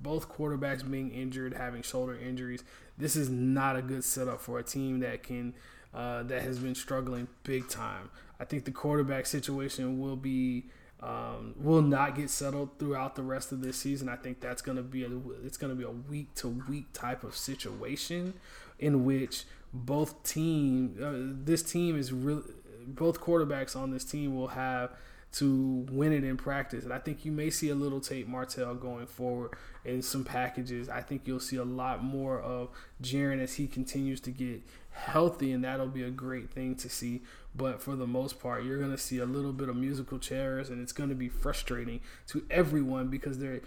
both 0.00 0.28
quarterbacks 0.28 0.88
being 0.88 1.10
injured, 1.10 1.54
having 1.54 1.82
shoulder 1.82 2.16
injuries, 2.16 2.62
this 2.96 3.16
is 3.16 3.28
not 3.28 3.76
a 3.76 3.82
good 3.82 4.04
setup 4.04 4.40
for 4.40 4.58
a 4.58 4.62
team 4.62 5.00
that 5.00 5.22
can 5.22 5.54
uh, 5.94 6.22
that 6.24 6.42
has 6.42 6.58
been 6.58 6.74
struggling 6.74 7.28
big 7.44 7.68
time. 7.68 8.10
I 8.38 8.44
think 8.44 8.64
the 8.64 8.70
quarterback 8.70 9.26
situation 9.26 10.00
will 10.00 10.16
be 10.16 10.66
um, 11.00 11.54
will 11.56 11.82
not 11.82 12.16
get 12.16 12.28
settled 12.28 12.70
throughout 12.78 13.14
the 13.14 13.22
rest 13.22 13.52
of 13.52 13.62
this 13.62 13.76
season. 13.76 14.08
I 14.08 14.16
think 14.16 14.40
that's 14.40 14.62
going 14.62 14.76
to 14.76 14.82
be 14.82 15.04
a 15.04 15.10
it's 15.44 15.56
going 15.56 15.70
to 15.70 15.76
be 15.76 15.84
a 15.84 15.90
week 15.90 16.34
to 16.36 16.48
week 16.48 16.86
type 16.92 17.24
of 17.24 17.36
situation 17.36 18.34
in 18.78 19.04
which 19.04 19.44
both 19.72 20.22
team 20.22 20.96
uh, 21.02 21.44
this 21.44 21.62
team 21.62 21.96
is 21.98 22.12
really 22.12 22.42
both 22.86 23.20
quarterbacks 23.20 23.76
on 23.76 23.90
this 23.90 24.04
team 24.04 24.34
will 24.34 24.48
have 24.48 24.90
to 25.30 25.86
win 25.90 26.12
it 26.12 26.24
in 26.24 26.36
practice. 26.36 26.84
And 26.84 26.92
I 26.92 26.98
think 26.98 27.24
you 27.24 27.32
may 27.32 27.50
see 27.50 27.68
a 27.68 27.74
little 27.74 28.00
Tate 28.00 28.28
Martell 28.28 28.74
going 28.74 29.06
forward 29.06 29.54
in 29.84 30.02
some 30.02 30.24
packages. 30.24 30.88
I 30.88 31.02
think 31.02 31.22
you'll 31.24 31.40
see 31.40 31.56
a 31.56 31.64
lot 31.64 32.02
more 32.02 32.40
of 32.40 32.70
Jarren 33.02 33.40
as 33.40 33.54
he 33.54 33.66
continues 33.66 34.20
to 34.22 34.30
get 34.30 34.62
healthy, 34.90 35.52
and 35.52 35.64
that'll 35.64 35.86
be 35.86 36.02
a 36.02 36.10
great 36.10 36.50
thing 36.50 36.74
to 36.76 36.88
see. 36.88 37.22
But 37.54 37.82
for 37.82 37.94
the 37.96 38.06
most 38.06 38.40
part, 38.40 38.64
you're 38.64 38.78
going 38.78 38.90
to 38.90 38.98
see 38.98 39.18
a 39.18 39.26
little 39.26 39.52
bit 39.52 39.68
of 39.68 39.76
musical 39.76 40.18
chairs, 40.18 40.70
and 40.70 40.80
it's 40.80 40.92
going 40.92 41.08
to 41.08 41.14
be 41.14 41.28
frustrating 41.28 42.00
to 42.28 42.44
everyone 42.50 43.08
because 43.08 43.38
they're. 43.38 43.60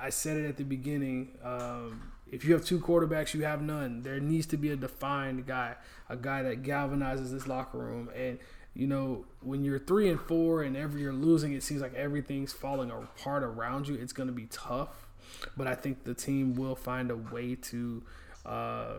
I 0.00 0.08
said 0.08 0.38
it 0.38 0.46
at 0.48 0.56
the 0.56 0.64
beginning. 0.64 1.36
Um, 1.44 2.12
if 2.30 2.44
you 2.44 2.54
have 2.54 2.64
two 2.64 2.80
quarterbacks, 2.80 3.34
you 3.34 3.44
have 3.44 3.62
none. 3.62 4.02
There 4.02 4.18
needs 4.18 4.46
to 4.46 4.56
be 4.56 4.70
a 4.70 4.76
defined 4.76 5.46
guy, 5.46 5.74
a 6.08 6.16
guy 6.16 6.42
that 6.42 6.62
galvanizes 6.62 7.30
this 7.30 7.46
locker 7.46 7.78
room. 7.78 8.08
And 8.16 8.38
you 8.76 8.86
know, 8.86 9.24
when 9.40 9.64
you're 9.64 9.78
three 9.78 10.10
and 10.10 10.20
four 10.20 10.62
and 10.62 10.76
every 10.76 11.00
you're 11.00 11.12
losing, 11.12 11.54
it 11.54 11.62
seems 11.62 11.80
like 11.80 11.94
everything's 11.94 12.52
falling 12.52 12.90
apart 12.90 13.42
around 13.42 13.88
you. 13.88 13.94
It's 13.94 14.12
going 14.12 14.26
to 14.26 14.34
be 14.34 14.46
tough, 14.46 15.06
but 15.56 15.66
I 15.66 15.74
think 15.74 16.04
the 16.04 16.12
team 16.12 16.54
will 16.54 16.76
find 16.76 17.10
a 17.10 17.16
way 17.16 17.54
to 17.54 18.02
uh, 18.44 18.94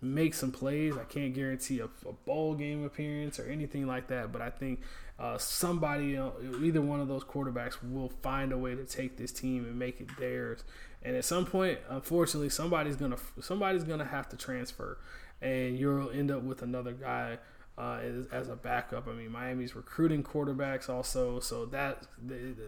make 0.00 0.32
some 0.32 0.52
plays. 0.52 0.96
I 0.96 1.02
can't 1.02 1.34
guarantee 1.34 1.80
a, 1.80 1.86
a, 2.08 2.12
bowl 2.24 2.54
game 2.54 2.84
appearance 2.84 3.40
or 3.40 3.50
anything 3.50 3.88
like 3.88 4.06
that, 4.08 4.30
but 4.30 4.42
I 4.42 4.50
think 4.50 4.82
uh, 5.18 5.38
somebody, 5.38 6.16
uh, 6.16 6.30
either 6.62 6.80
one 6.80 7.00
of 7.00 7.08
those 7.08 7.24
quarterbacks, 7.24 7.78
will 7.82 8.10
find 8.22 8.52
a 8.52 8.58
way 8.58 8.76
to 8.76 8.84
take 8.84 9.16
this 9.16 9.32
team 9.32 9.64
and 9.64 9.76
make 9.76 10.00
it 10.00 10.16
theirs. 10.20 10.62
And 11.02 11.16
at 11.16 11.24
some 11.24 11.46
point, 11.46 11.80
unfortunately, 11.88 12.50
somebody's 12.50 12.96
gonna 12.96 13.18
somebody's 13.40 13.82
gonna 13.82 14.04
have 14.04 14.28
to 14.28 14.36
transfer, 14.36 14.98
and 15.42 15.76
you'll 15.76 16.10
end 16.10 16.30
up 16.30 16.42
with 16.42 16.62
another 16.62 16.92
guy 16.92 17.38
uh, 17.78 18.00
as, 18.32 18.48
a 18.48 18.56
backup. 18.56 19.06
I 19.06 19.12
mean, 19.12 19.30
Miami's 19.30 19.76
recruiting 19.76 20.22
quarterbacks 20.22 20.88
also, 20.88 21.40
so 21.40 21.66
that 21.66 22.06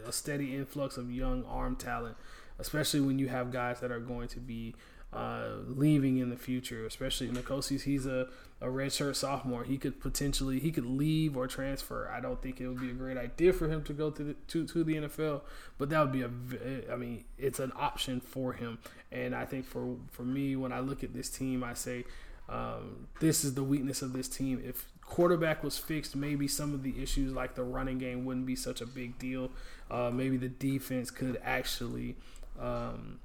a 0.06 0.12
steady 0.12 0.54
influx 0.54 0.96
of 0.96 1.10
young 1.10 1.44
arm 1.44 1.76
talent, 1.76 2.16
especially 2.58 3.00
when 3.00 3.18
you 3.18 3.28
have 3.28 3.50
guys 3.50 3.80
that 3.80 3.90
are 3.90 4.00
going 4.00 4.28
to 4.28 4.40
be 4.40 4.74
uh, 5.10 5.52
leaving 5.66 6.18
in 6.18 6.28
the 6.28 6.36
future, 6.36 6.84
especially 6.84 7.28
N'Kosi's. 7.28 7.84
He's 7.84 8.04
a, 8.04 8.28
a 8.60 8.66
redshirt 8.66 9.16
sophomore. 9.16 9.64
He 9.64 9.78
could 9.78 10.00
potentially 10.00 10.60
he 10.60 10.70
could 10.70 10.84
leave 10.84 11.34
or 11.34 11.46
transfer. 11.46 12.10
I 12.14 12.20
don't 12.20 12.42
think 12.42 12.60
it 12.60 12.68
would 12.68 12.80
be 12.80 12.90
a 12.90 12.94
great 12.94 13.16
idea 13.16 13.54
for 13.54 13.68
him 13.68 13.82
to 13.84 13.94
go 13.94 14.10
to 14.10 14.22
the, 14.22 14.34
to, 14.34 14.66
to 14.66 14.84
the 14.84 14.94
NFL, 14.96 15.40
but 15.78 15.88
that 15.88 16.00
would 16.00 16.12
be 16.12 16.20
a 16.20 16.92
I 16.92 16.96
mean 16.96 17.24
it's 17.38 17.58
an 17.58 17.72
option 17.74 18.20
for 18.20 18.52
him. 18.52 18.78
And 19.10 19.34
I 19.34 19.46
think 19.46 19.64
for 19.64 19.96
for 20.10 20.24
me 20.24 20.56
when 20.56 20.72
I 20.72 20.80
look 20.80 21.02
at 21.02 21.14
this 21.14 21.30
team, 21.30 21.64
I 21.64 21.72
say 21.72 22.04
um, 22.50 23.08
this 23.20 23.44
is 23.44 23.54
the 23.54 23.64
weakness 23.64 24.02
of 24.02 24.12
this 24.12 24.28
team. 24.28 24.62
If 24.64 24.90
quarterback 25.08 25.64
was 25.64 25.78
fixed, 25.78 26.14
maybe 26.14 26.46
some 26.46 26.74
of 26.74 26.82
the 26.82 27.02
issues 27.02 27.32
like 27.32 27.54
the 27.54 27.64
running 27.64 27.98
game 27.98 28.24
wouldn't 28.24 28.46
be 28.46 28.54
such 28.54 28.80
a 28.80 28.86
big 28.86 29.18
deal. 29.18 29.50
Uh, 29.90 30.10
maybe 30.12 30.36
the 30.36 30.48
defense 30.48 31.10
could 31.10 31.40
actually 31.42 32.16
um, 32.60 33.18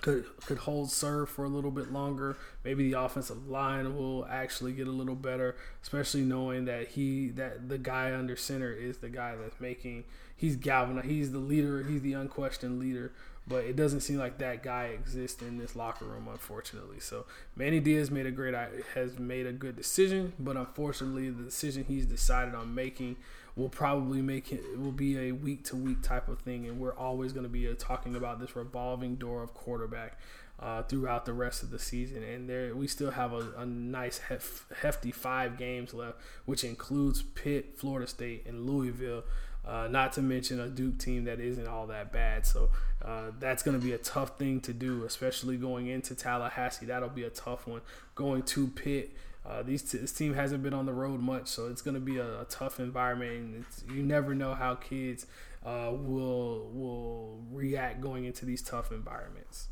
could 0.00 0.24
could 0.44 0.58
hold 0.58 0.90
serve 0.90 1.28
for 1.28 1.44
a 1.44 1.48
little 1.48 1.70
bit 1.70 1.92
longer. 1.92 2.36
Maybe 2.64 2.90
the 2.90 3.00
offensive 3.00 3.48
line 3.48 3.96
will 3.96 4.26
actually 4.26 4.72
get 4.72 4.86
a 4.86 4.92
little 4.92 5.14
better, 5.14 5.56
especially 5.82 6.22
knowing 6.22 6.66
that 6.66 6.88
he 6.88 7.28
that 7.30 7.68
the 7.68 7.78
guy 7.78 8.14
under 8.14 8.36
center 8.36 8.72
is 8.72 8.98
the 8.98 9.08
guy 9.08 9.34
that's 9.34 9.60
making 9.60 10.04
he's 10.36 10.56
galvanized. 10.56 11.06
He's 11.06 11.32
the 11.32 11.38
leader. 11.38 11.84
He's 11.84 12.02
the 12.02 12.12
unquestioned 12.12 12.78
leader 12.78 13.12
but 13.46 13.64
it 13.64 13.74
doesn't 13.74 14.00
seem 14.00 14.18
like 14.18 14.38
that 14.38 14.62
guy 14.62 14.86
exists 14.86 15.42
in 15.42 15.58
this 15.58 15.74
locker 15.74 16.04
room, 16.04 16.28
unfortunately. 16.30 17.00
So 17.00 17.26
Manny 17.56 17.80
Diaz 17.80 18.10
made 18.10 18.26
a 18.26 18.30
great 18.30 18.54
has 18.94 19.18
made 19.18 19.46
a 19.46 19.52
good 19.52 19.76
decision, 19.76 20.32
but 20.38 20.56
unfortunately, 20.56 21.30
the 21.30 21.42
decision 21.42 21.84
he's 21.88 22.06
decided 22.06 22.54
on 22.54 22.74
making 22.74 23.16
will 23.56 23.68
probably 23.68 24.22
make 24.22 24.52
it, 24.52 24.78
will 24.78 24.92
be 24.92 25.18
a 25.18 25.32
week 25.32 25.64
to 25.64 25.76
week 25.76 26.02
type 26.02 26.28
of 26.28 26.38
thing, 26.40 26.66
and 26.66 26.78
we're 26.78 26.94
always 26.94 27.32
going 27.32 27.44
to 27.44 27.50
be 27.50 27.68
uh, 27.68 27.74
talking 27.78 28.14
about 28.14 28.40
this 28.40 28.54
revolving 28.56 29.16
door 29.16 29.42
of 29.42 29.54
quarterback. 29.54 30.18
Uh, 30.60 30.80
throughout 30.84 31.24
the 31.24 31.32
rest 31.32 31.64
of 31.64 31.70
the 31.70 31.78
season, 31.78 32.22
and 32.22 32.48
there 32.48 32.72
we 32.76 32.86
still 32.86 33.10
have 33.10 33.32
a, 33.32 33.52
a 33.56 33.66
nice 33.66 34.18
hef, 34.18 34.64
hefty 34.80 35.10
five 35.10 35.58
games 35.58 35.92
left, 35.92 36.18
which 36.44 36.62
includes 36.62 37.20
Pitt, 37.20 37.76
Florida 37.76 38.06
State, 38.06 38.46
and 38.46 38.64
Louisville. 38.64 39.24
Uh, 39.64 39.86
not 39.88 40.12
to 40.12 40.22
mention 40.22 40.58
a 40.58 40.68
Duke 40.68 40.98
team 40.98 41.24
that 41.24 41.38
isn't 41.38 41.68
all 41.68 41.86
that 41.86 42.12
bad. 42.12 42.44
So 42.46 42.70
uh, 43.04 43.30
that's 43.38 43.62
going 43.62 43.78
to 43.78 43.84
be 43.84 43.92
a 43.92 43.98
tough 43.98 44.36
thing 44.38 44.60
to 44.62 44.72
do, 44.72 45.04
especially 45.04 45.56
going 45.56 45.86
into 45.86 46.14
Tallahassee. 46.14 46.86
That'll 46.86 47.08
be 47.08 47.22
a 47.24 47.30
tough 47.30 47.66
one. 47.66 47.80
Going 48.14 48.42
to 48.42 48.68
Pitt. 48.68 49.12
Uh, 49.44 49.62
these 49.62 49.82
t- 49.82 49.98
this 49.98 50.12
team 50.12 50.34
hasn't 50.34 50.62
been 50.62 50.74
on 50.74 50.86
the 50.86 50.92
road 50.92 51.20
much, 51.20 51.48
so 51.48 51.66
it's 51.66 51.82
going 51.82 51.94
to 51.94 52.00
be 52.00 52.18
a, 52.18 52.42
a, 52.42 52.44
tough 52.44 52.78
environment. 52.78 53.66
you 53.92 54.02
never 54.02 54.36
know 54.36 54.54
how 54.54 54.76
kids 54.76 55.26
uh, 55.66 55.90
will 55.90 56.70
will 56.72 57.40
react 57.50 58.00
going 58.00 58.24
into 58.24 58.46
these 58.46 58.62
tough 58.62 58.92
environments. 58.92 59.66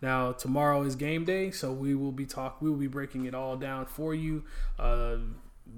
Now 0.00 0.30
tomorrow 0.32 0.82
is 0.82 0.94
game 0.94 1.24
day, 1.24 1.50
so 1.50 1.72
we 1.72 1.96
will 1.96 2.12
be 2.12 2.26
talk. 2.26 2.62
We 2.62 2.70
will 2.70 2.76
be 2.76 2.86
breaking 2.86 3.24
it 3.26 3.34
all 3.34 3.56
down 3.56 3.86
for 3.86 4.14
you. 4.14 4.44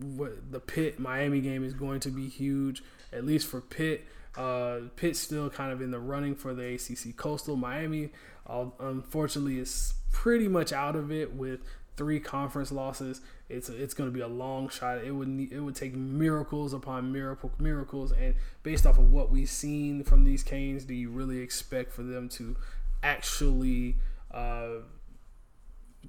What 0.00 0.52
the 0.52 0.60
Pitt 0.60 0.98
Miami 0.98 1.40
game 1.40 1.64
is 1.64 1.72
going 1.74 2.00
to 2.00 2.10
be 2.10 2.28
huge, 2.28 2.82
at 3.12 3.24
least 3.24 3.46
for 3.46 3.60
Pitt. 3.60 4.04
Uh, 4.36 4.80
Pitt's 4.96 5.18
still 5.18 5.48
kind 5.48 5.72
of 5.72 5.80
in 5.80 5.90
the 5.90 5.98
running 5.98 6.34
for 6.34 6.52
the 6.52 6.74
ACC 6.74 7.16
Coastal. 7.16 7.56
Miami, 7.56 8.10
uh, 8.46 8.66
unfortunately, 8.78 9.58
is 9.58 9.94
pretty 10.12 10.48
much 10.48 10.72
out 10.72 10.96
of 10.96 11.10
it 11.10 11.34
with 11.34 11.60
three 11.96 12.20
conference 12.20 12.70
losses. 12.70 13.20
It's 13.48 13.68
it's 13.68 13.94
going 13.94 14.10
to 14.10 14.14
be 14.14 14.20
a 14.20 14.28
long 14.28 14.68
shot. 14.68 14.98
It 14.98 15.12
would 15.12 15.28
need, 15.28 15.52
it 15.52 15.60
would 15.60 15.76
take 15.76 15.94
miracles 15.94 16.72
upon 16.72 17.12
miracle 17.12 17.50
miracles, 17.58 18.12
and 18.12 18.34
based 18.62 18.86
off 18.86 18.98
of 18.98 19.10
what 19.10 19.30
we've 19.30 19.48
seen 19.48 20.04
from 20.04 20.24
these 20.24 20.42
Canes, 20.42 20.84
do 20.84 20.94
you 20.94 21.10
really 21.10 21.38
expect 21.38 21.92
for 21.92 22.02
them 22.02 22.28
to 22.30 22.56
actually 23.02 23.96
uh, 24.32 24.80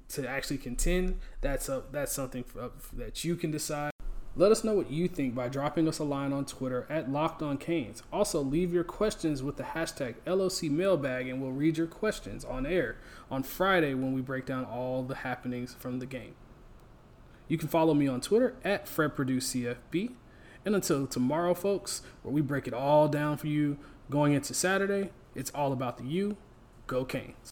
to 0.08 0.28
actually 0.28 0.58
contend, 0.58 1.18
that's 1.40 1.68
a 1.68 1.82
that's 1.90 2.12
something 2.12 2.44
for, 2.44 2.70
that 2.94 3.24
you 3.24 3.36
can 3.36 3.50
decide. 3.50 3.92
Let 4.36 4.52
us 4.52 4.62
know 4.62 4.74
what 4.74 4.90
you 4.90 5.08
think 5.08 5.34
by 5.34 5.48
dropping 5.48 5.88
us 5.88 5.98
a 5.98 6.04
line 6.04 6.32
on 6.32 6.44
Twitter 6.44 6.86
at 6.88 7.10
Locked 7.10 7.42
On 7.42 7.58
Canes. 7.58 8.04
Also, 8.12 8.40
leave 8.40 8.72
your 8.72 8.84
questions 8.84 9.42
with 9.42 9.56
the 9.56 9.64
hashtag 9.64 10.14
LOC 10.26 10.70
Mailbag, 10.70 11.26
and 11.26 11.42
we'll 11.42 11.50
read 11.50 11.76
your 11.76 11.88
questions 11.88 12.44
on 12.44 12.64
air 12.64 12.98
on 13.32 13.42
Friday 13.42 13.94
when 13.94 14.12
we 14.12 14.20
break 14.20 14.46
down 14.46 14.64
all 14.64 15.02
the 15.02 15.16
happenings 15.16 15.74
from 15.74 15.98
the 15.98 16.06
game. 16.06 16.34
You 17.48 17.58
can 17.58 17.68
follow 17.68 17.94
me 17.94 18.06
on 18.06 18.20
Twitter 18.20 18.54
at 18.62 18.86
FredPurdueCFB. 18.86 20.12
And 20.64 20.74
until 20.74 21.06
tomorrow, 21.06 21.54
folks, 21.54 22.02
where 22.22 22.32
we 22.32 22.42
break 22.42 22.68
it 22.68 22.74
all 22.74 23.08
down 23.08 23.38
for 23.38 23.46
you 23.46 23.78
going 24.10 24.34
into 24.34 24.54
Saturday, 24.54 25.10
it's 25.34 25.50
all 25.54 25.72
about 25.72 25.98
the 25.98 26.04
U. 26.04 26.36
Go 26.86 27.04
Canes. 27.04 27.50